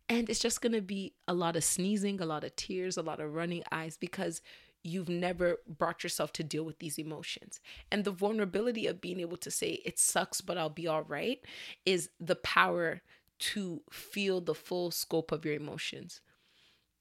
and 0.10 0.30
it's 0.30 0.40
just 0.40 0.62
going 0.62 0.74
to 0.74 0.82
be 0.82 1.14
a 1.28 1.34
lot 1.34 1.56
of 1.56 1.64
sneezing, 1.64 2.20
a 2.20 2.26
lot 2.26 2.44
of 2.44 2.54
tears, 2.58 2.98
a 2.98 3.02
lot 3.02 3.22
of 3.22 3.34
running 3.34 3.64
eyes 3.72 3.96
because 3.96 4.42
you've 4.84 5.10
never 5.10 5.58
brought 5.68 6.04
yourself 6.04 6.34
to 6.34 6.44
deal 6.44 6.64
with 6.64 6.80
these 6.80 6.98
emotions. 6.98 7.60
And 7.92 8.04
the 8.04 8.12
vulnerability 8.12 8.88
of 8.88 9.02
being 9.02 9.20
able 9.20 9.38
to 9.38 9.52
say, 9.52 9.82
it 9.86 10.00
sucks, 10.00 10.42
but 10.42 10.58
I'll 10.58 10.70
be 10.70 10.88
all 10.88 11.04
right, 11.04 11.40
is 11.86 12.10
the 12.20 12.36
power 12.36 13.02
to 13.40 13.82
feel 13.92 14.42
the 14.42 14.56
full 14.56 14.92
scope 14.92 15.32
of 15.32 15.46
your 15.46 15.56
emotions. 15.56 16.22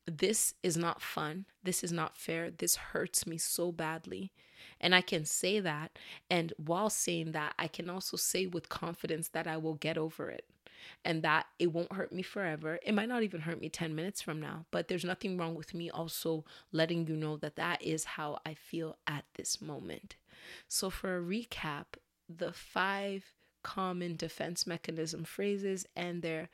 This 0.07 0.55
is 0.62 0.77
not 0.77 1.03
fun. 1.03 1.47
This 1.62 1.85
is 1.85 1.93
not 1.93 2.16
fair. 2.16 2.51
This 2.51 2.77
hurts 2.77 3.27
me 3.27 3.38
so 3.38 3.71
badly. 3.71 4.33
And 4.81 4.95
I 4.95 5.03
can 5.03 5.25
say 5.25 5.61
that. 5.61 5.99
And 6.31 6.53
while 6.57 6.90
saying 6.90 7.33
that, 7.33 7.55
I 7.59 7.69
can 7.69 7.88
also 7.88 8.16
say 8.16 8.47
with 8.47 8.69
confidence 8.69 9.29
that 9.29 9.47
I 9.47 9.57
will 9.57 9.75
get 9.75 9.99
over 9.99 10.31
it 10.31 10.47
and 11.05 11.23
that 11.23 11.47
it 11.59 11.73
won't 11.73 11.93
hurt 11.93 12.12
me 12.12 12.23
forever. 12.23 12.79
It 12.85 12.95
might 12.95 13.09
not 13.09 13.23
even 13.23 13.43
hurt 13.43 13.61
me 13.61 13.69
10 13.69 13.95
minutes 13.95 14.21
from 14.21 14.40
now, 14.40 14.66
but 14.71 14.88
there's 14.88 15.05
nothing 15.05 15.37
wrong 15.37 15.55
with 15.55 15.75
me 15.75 15.90
also 15.90 16.45
letting 16.73 17.07
you 17.07 17.16
know 17.16 17.37
that 17.38 17.57
that 17.57 17.83
is 17.83 18.05
how 18.05 18.38
I 18.45 18.55
feel 18.55 18.97
at 19.07 19.25
this 19.35 19.61
moment. 19.61 20.16
So, 20.69 20.90
for 20.90 21.16
a 21.16 21.23
recap, 21.23 21.85
the 22.29 22.53
five 22.53 23.33
common 23.62 24.16
defense 24.16 24.66
mechanism 24.66 25.25
phrases 25.25 25.87
and 25.95 26.23
their 26.23 26.49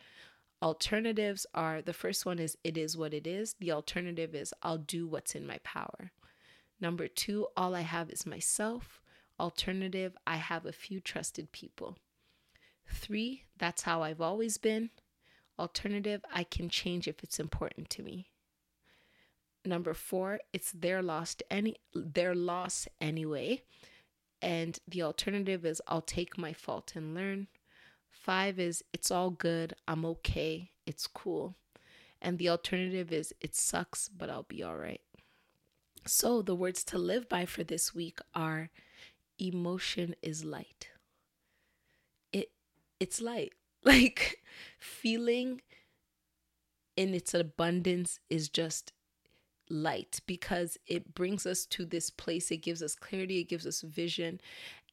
alternatives 0.63 1.47
are 1.55 1.83
the 1.83 1.93
first 1.93 2.27
one 2.27 2.39
is 2.39 2.57
it 2.65 2.77
is 2.77 2.97
what 2.97 3.15
it 3.15 3.27
is. 3.27 3.55
The 3.61 3.73
alternative 3.73 4.35
is 4.35 4.55
I'll 4.63 4.79
do 4.79 5.07
what's 5.07 5.35
in 5.35 5.47
my 5.47 5.59
power. 5.63 6.13
Number 6.81 7.09
two, 7.09 7.47
all 7.57 7.75
I 7.75 7.83
have 7.83 8.11
is 8.11 8.27
myself. 8.27 9.01
Alternative, 9.39 10.17
I 10.27 10.37
have 10.37 10.67
a 10.67 10.73
few 10.73 11.01
trusted 11.01 11.53
people. 11.53 11.97
Three, 12.89 13.45
that's 13.59 13.83
how 13.83 14.03
I've 14.03 14.21
always 14.21 14.59
been. 14.59 14.91
Alternative, 15.59 16.25
I 16.33 16.45
can 16.45 16.69
change 16.69 17.09
if 17.09 17.23
it's 17.23 17.41
important 17.41 17.91
to 17.91 18.03
me. 18.03 18.29
Number 19.65 19.95
four, 19.95 20.41
it's 20.53 20.71
their 20.71 21.03
loss 21.03 21.37
any 21.51 21.77
their 21.95 22.35
loss 22.35 22.87
anyway. 23.01 23.63
And 24.41 24.79
the 24.87 25.03
alternative 25.03 25.65
is 25.65 25.83
I'll 25.89 26.03
take 26.03 26.39
my 26.39 26.53
fault 26.53 26.93
and 26.95 27.15
learn. 27.15 27.49
Five 28.11 28.61
is 28.61 28.85
it's 28.93 29.11
all 29.11 29.31
good, 29.31 29.75
I'm 29.89 30.05
okay, 30.05 30.71
it's 30.85 31.07
cool. 31.07 31.55
And 32.21 32.39
the 32.39 32.49
alternative 32.49 33.13
is 33.13 33.35
it 33.41 33.55
sucks, 33.55 34.09
but 34.09 34.31
I'll 34.31 34.45
be 34.45 34.63
all 34.63 34.77
right. 34.77 35.01
So 36.07 36.43
the 36.43 36.55
words 36.55 36.85
to 36.85 36.99
live 36.99 37.29
by 37.29 37.47
for 37.47 37.65
this 37.65 37.95
week 37.95 38.21
are 38.35 38.71
emotion 39.39 40.15
is 40.23 40.45
light 40.45 40.89
it's 43.01 43.21
light. 43.21 43.53
Like 43.85 44.39
feeling 44.81 45.61
in 46.97 47.15
its 47.15 47.35
abundance 47.35 48.19
is 48.29 48.49
just 48.49 48.93
light 49.71 50.21
because 50.27 50.77
it 50.89 51.15
brings 51.15 51.47
us 51.47 51.67
to 51.67 51.85
this 51.85 52.11
place. 52.11 52.51
It 52.51 52.63
gives 52.63 52.83
us 52.83 52.97
clarity, 52.97 53.39
it 53.39 53.49
gives 53.49 53.65
us 53.65 53.83
vision. 53.83 54.41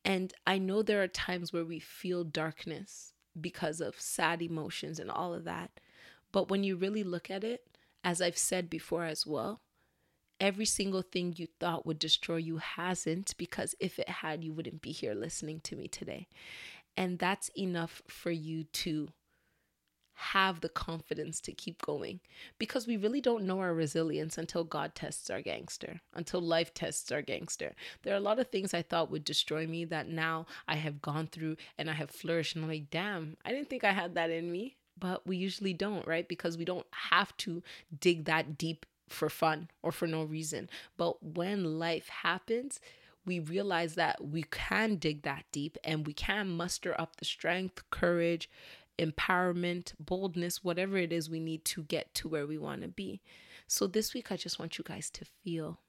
And 0.06 0.32
I 0.46 0.60
know 0.60 0.84
there 0.84 1.02
are 1.02 1.08
times 1.08 1.52
where 1.54 1.66
we 1.66 1.80
feel 1.80 2.24
darkness 2.24 3.14
because 3.40 3.82
of 3.82 4.00
sad 4.00 4.44
emotions 4.44 5.00
and 5.00 5.10
all 5.10 5.34
of 5.34 5.44
that. 5.46 5.80
But 6.32 6.50
when 6.50 6.64
you 6.64 6.76
really 6.76 7.04
look 7.04 7.32
at 7.32 7.44
it, 7.44 7.66
as 8.04 8.22
I've 8.22 8.38
said 8.38 8.70
before 8.70 9.06
as 9.06 9.26
well, 9.26 9.62
every 10.40 10.66
single 10.66 11.02
thing 11.02 11.34
you 11.38 11.48
thought 11.60 11.86
would 11.86 12.00
destroy 12.00 12.36
you 12.36 12.58
hasn't, 12.58 13.36
because 13.38 13.76
if 13.80 13.98
it 13.98 14.10
had, 14.10 14.44
you 14.44 14.52
wouldn't 14.52 14.82
be 14.82 14.92
here 14.92 15.14
listening 15.14 15.62
to 15.62 15.76
me 15.76 15.88
today. 15.88 16.28
And 16.96 17.20
that's 17.20 17.50
enough 17.58 18.02
for 18.08 18.32
you 18.32 18.66
to 18.66 19.10
have 20.16 20.62
the 20.62 20.70
confidence 20.70 21.42
to 21.42 21.52
keep 21.52 21.82
going 21.82 22.20
because 22.60 22.88
we 22.88 22.98
really 22.98 23.20
don't 23.20 23.46
know 23.46 23.60
our 23.60 23.74
resilience 23.74 24.38
until 24.38 24.64
God 24.64 24.96
tests 24.96 25.30
our 25.30 25.42
gangster, 25.42 26.02
until 26.14 26.40
life 26.40 26.74
tests 26.74 27.12
our 27.12 27.22
gangster. 27.22 27.74
There 28.04 28.14
are 28.14 28.18
a 28.18 28.22
lot 28.22 28.40
of 28.40 28.48
things 28.48 28.74
I 28.74 28.84
thought 28.84 29.12
would 29.12 29.26
destroy 29.26 29.66
me 29.68 29.86
that 29.86 30.08
now 30.08 30.46
I 30.68 30.76
have 30.76 31.02
gone 31.02 31.28
through 31.28 31.58
and 31.78 31.90
I 31.90 31.94
have 31.94 32.12
flourished. 32.12 32.56
And 32.56 32.64
I'm 32.64 32.70
like, 32.70 32.90
damn, 32.90 33.38
I 33.44 33.52
didn't 33.52 33.70
think 33.70 33.84
I 33.84 33.92
had 33.92 34.16
that 34.16 34.30
in 34.30 34.52
me. 34.52 34.78
But 34.98 35.26
we 35.26 35.38
usually 35.38 35.74
don't, 35.74 36.08
right? 36.08 36.28
Because 36.28 36.58
we 36.58 36.66
don't 36.66 36.86
have 36.92 37.36
to 37.38 37.64
dig 38.00 38.26
that 38.26 38.58
deep 38.58 38.86
for 39.10 39.30
fun 39.30 39.70
or 39.82 39.92
for 39.92 40.08
no 40.08 40.24
reason. 40.24 40.70
But 40.98 41.24
when 41.24 41.80
life 41.80 42.10
happens, 42.10 42.80
we 43.26 43.40
realize 43.40 43.96
that 43.96 44.26
we 44.26 44.44
can 44.44 44.96
dig 44.98 45.24
that 45.24 45.46
deep 45.52 45.78
and 45.84 46.06
we 46.06 46.14
can 46.14 46.50
muster 46.50 47.00
up 47.00 47.18
the 47.18 47.26
strength, 47.26 47.90
courage, 47.90 48.50
empowerment, 49.00 49.94
boldness, 50.00 50.64
whatever 50.64 50.98
it 50.98 51.12
is 51.12 51.30
we 51.30 51.40
need 51.40 51.66
to 51.66 51.84
get 51.84 52.14
to 52.16 52.28
where 52.28 52.46
we 52.46 52.58
want 52.58 52.82
to 52.82 52.88
be. 52.88 53.22
So 53.68 53.88
this 53.88 54.14
week, 54.14 54.32
I 54.32 54.38
just 54.38 54.60
want 54.60 54.78
you 54.78 54.84
guys 54.84 55.10
to 55.12 55.26
feel 55.44 55.80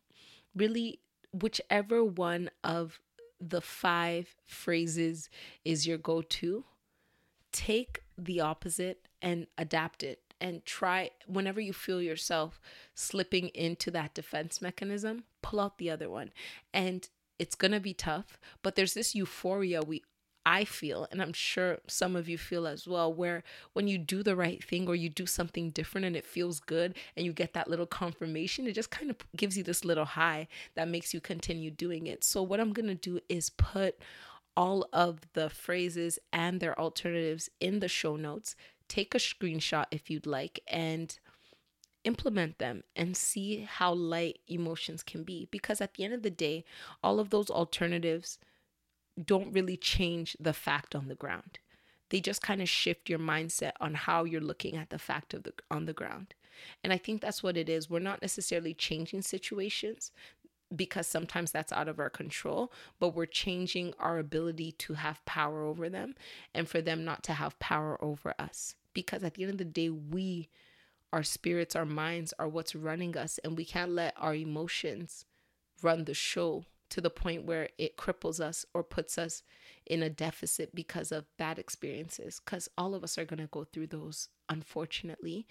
really 0.55 1.01
whichever 1.33 2.05
one 2.05 2.51
of 2.63 3.01
the 3.41 3.61
five 3.61 4.35
phrases 4.47 5.29
is 5.65 5.87
your 5.87 5.99
go 5.99 6.23
to, 6.23 6.65
take 7.53 8.03
the 8.17 8.41
opposite 8.41 9.09
and 9.21 9.47
adapt 9.59 10.03
it 10.03 10.21
and 10.41 10.65
try 10.65 11.11
whenever 11.27 11.61
you 11.61 11.73
feel 11.73 12.01
yourself 12.01 12.61
slipping 12.95 13.49
into 13.49 13.91
that 13.91 14.15
defense 14.15 14.61
mechanism, 14.63 15.25
pull 15.43 15.61
out 15.61 15.79
the 15.79 15.91
other 15.91 16.09
one. 16.09 16.31
And 16.73 17.09
it's 17.39 17.55
going 17.55 17.73
to 17.73 17.81
be 17.81 17.95
tough, 17.95 18.39
but 18.63 18.75
there's 18.77 18.95
this 18.95 19.15
euphoria 19.15 19.83
we 19.83 20.03
I 20.47 20.65
feel, 20.65 21.09
and 21.11 21.23
I'm 21.23 21.33
sure 21.33 21.79
some 21.87 22.17
of 22.17 22.29
you 22.29 22.37
feel 22.37 22.67
as 22.67 22.87
well, 22.87 23.13
where 23.13 23.43
when 23.73 23.89
you 23.89 23.97
do 23.97 24.23
the 24.23 24.37
right 24.37 24.63
thing 24.63 24.87
or 24.89 24.95
you 24.95 25.09
do 25.09 25.25
something 25.25 25.71
different 25.71 26.07
and 26.07 26.15
it 26.15 26.27
feels 26.27 26.61
good 26.61 26.95
and 27.17 27.25
you 27.25 27.33
get 27.33 27.55
that 27.55 27.69
little 27.69 27.87
confirmation, 27.87 28.67
it 28.67 28.75
just 28.75 28.91
kind 28.91 29.11
of 29.11 29.17
gives 29.35 29.57
you 29.57 29.65
this 29.65 29.87
little 29.87 30.05
high 30.05 30.47
that 30.75 30.89
makes 30.89 31.15
you 31.15 31.21
continue 31.21 31.71
doing 31.71 32.07
it. 32.07 32.23
So, 32.25 32.43
what 32.43 32.61
I'm 32.61 32.75
going 32.75 32.89
to 32.89 32.95
do 32.95 33.21
is 33.29 33.49
put 33.49 33.99
all 34.57 34.87
of 34.93 35.21
the 35.33 35.49
phrases 35.49 36.19
and 36.33 36.61
their 36.61 36.79
alternatives 36.79 37.49
in 37.59 37.81
the 37.81 37.89
show 37.89 38.17
notes. 38.17 38.55
Take 38.87 39.15
a 39.15 39.19
screenshot 39.19 39.87
if 39.91 40.11
you'd 40.11 40.27
like 40.27 40.61
and 40.69 41.19
implement 42.05 42.59
them 42.59 42.83
and 42.95 43.17
see 43.17 43.67
how 43.69 43.93
light 43.93 44.39
emotions 44.47 45.03
can 45.03 45.25
be. 45.25 45.49
Because 45.51 45.81
at 45.81 45.95
the 45.95 46.05
end 46.05 46.15
of 46.15 46.23
the 46.23 46.31
day, 46.31 46.65
all 47.03 47.19
of 47.19 47.31
those 47.31 47.51
alternatives 47.51 48.39
don't 49.23 49.53
really 49.53 49.77
change 49.77 50.37
the 50.41 50.53
fact 50.53 50.95
on 50.95 51.09
the 51.09 51.15
ground. 51.15 51.59
They 52.11 52.21
just 52.21 52.43
kind 52.43 52.63
of 52.63 52.69
shift 52.69 53.09
your 53.09 53.19
mindset 53.19 53.73
on 53.81 53.95
how 53.95 54.25
you're 54.25 54.41
looking 54.41 54.77
at 54.77 54.91
the 54.91 54.99
fact 54.99 55.35
of 55.35 55.45
the 55.45 55.53
on 55.71 55.87
the 55.87 55.93
ground. 55.93 56.35
And 56.83 56.93
I 56.93 56.99
think 56.99 57.21
that's 57.21 57.43
what 57.43 57.57
it 57.57 57.69
is. 57.69 57.91
We're 57.91 57.99
not 57.99 58.23
necessarily 58.23 58.75
changing 58.75 59.23
situations 59.23 60.13
because 60.75 61.07
sometimes 61.07 61.51
that's 61.51 61.73
out 61.73 61.89
of 61.89 61.99
our 61.99 62.11
control, 62.11 62.73
but 62.99 63.15
we're 63.15 63.27
changing 63.27 63.95
our 63.99 64.19
ability 64.19 64.73
to 64.73 64.95
have 64.95 65.25
power 65.25 65.65
over 65.65 65.89
them 65.89 66.15
and 66.55 66.69
for 66.69 66.81
them 66.81 67.05
not 67.05 67.23
to 67.25 67.33
have 67.35 67.59
power 67.59 68.03
over 68.03 68.35
us. 68.39 68.75
Because 68.93 69.25
at 69.25 69.35
the 69.35 69.43
end 69.43 69.53
of 69.53 69.59
the 69.59 69.65
day, 69.65 69.91
we, 69.91 70.49
our 71.15 71.23
spirits, 71.23 71.77
our 71.77 71.85
minds 71.85 72.35
are 72.41 72.49
what's 72.49 72.75
running 72.75 73.17
us, 73.17 73.39
and 73.45 73.57
we 73.57 73.65
can't 73.65 73.93
let 73.93 74.15
our 74.17 74.35
emotions 74.35 75.25
run 75.81 76.07
the 76.07 76.13
show 76.13 76.65
to 76.91 77.01
the 77.01 77.09
point 77.09 77.45
where 77.45 77.69
it 77.79 77.97
cripples 77.97 78.41
us 78.41 78.67
or 78.75 78.83
puts 78.83 79.17
us 79.17 79.45
in 79.87 80.03
a 80.03 80.11
deficit 80.11 80.75
because 80.75 81.13
of 81.13 81.25
bad 81.37 81.57
experiences. 81.57 82.41
Because 82.45 82.69
all 82.77 82.97
of 82.97 83.05
us 83.05 83.17
are 83.17 83.25
going 83.25 83.39
to 83.39 83.47
go 83.47 83.63
through 83.63 83.87
those, 83.87 84.29
unfortunately. 84.49 85.47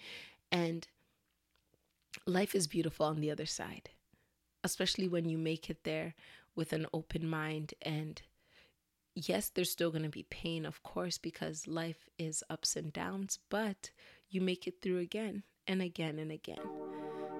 And 0.52 0.86
life 2.26 2.54
is 2.54 2.66
beautiful 2.66 3.06
on 3.06 3.20
the 3.20 3.30
other 3.30 3.46
side, 3.46 3.88
especially 4.64 5.08
when 5.08 5.30
you 5.30 5.38
make 5.38 5.70
it 5.70 5.82
there 5.84 6.14
with 6.54 6.74
an 6.74 6.84
open 6.92 7.26
mind. 7.26 7.72
And 7.80 8.20
yes, 9.14 9.48
there's 9.48 9.70
still 9.70 9.90
going 9.90 10.04
to 10.04 10.10
be 10.10 10.24
pain, 10.24 10.66
of 10.66 10.82
course, 10.82 11.16
because 11.16 11.66
life 11.66 12.10
is 12.18 12.44
ups 12.50 12.76
and 12.76 12.92
downs, 12.92 13.38
but 13.48 13.92
you 14.28 14.42
make 14.42 14.66
it 14.66 14.82
through 14.82 14.98
again 14.98 15.42
and 15.66 15.82
again 15.82 16.18
and 16.18 16.32
again. 16.32 16.58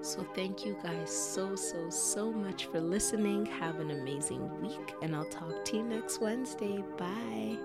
So, 0.01 0.23
thank 0.35 0.65
you 0.65 0.77
guys 0.83 1.09
so, 1.09 1.55
so, 1.55 1.89
so 1.89 2.31
much 2.31 2.67
for 2.67 2.79
listening. 2.79 3.45
Have 3.47 3.79
an 3.79 3.91
amazing 3.91 4.61
week, 4.61 4.93
and 5.01 5.15
I'll 5.15 5.29
talk 5.29 5.65
to 5.65 5.77
you 5.77 5.83
next 5.83 6.21
Wednesday. 6.21 6.83
Bye. 6.97 7.57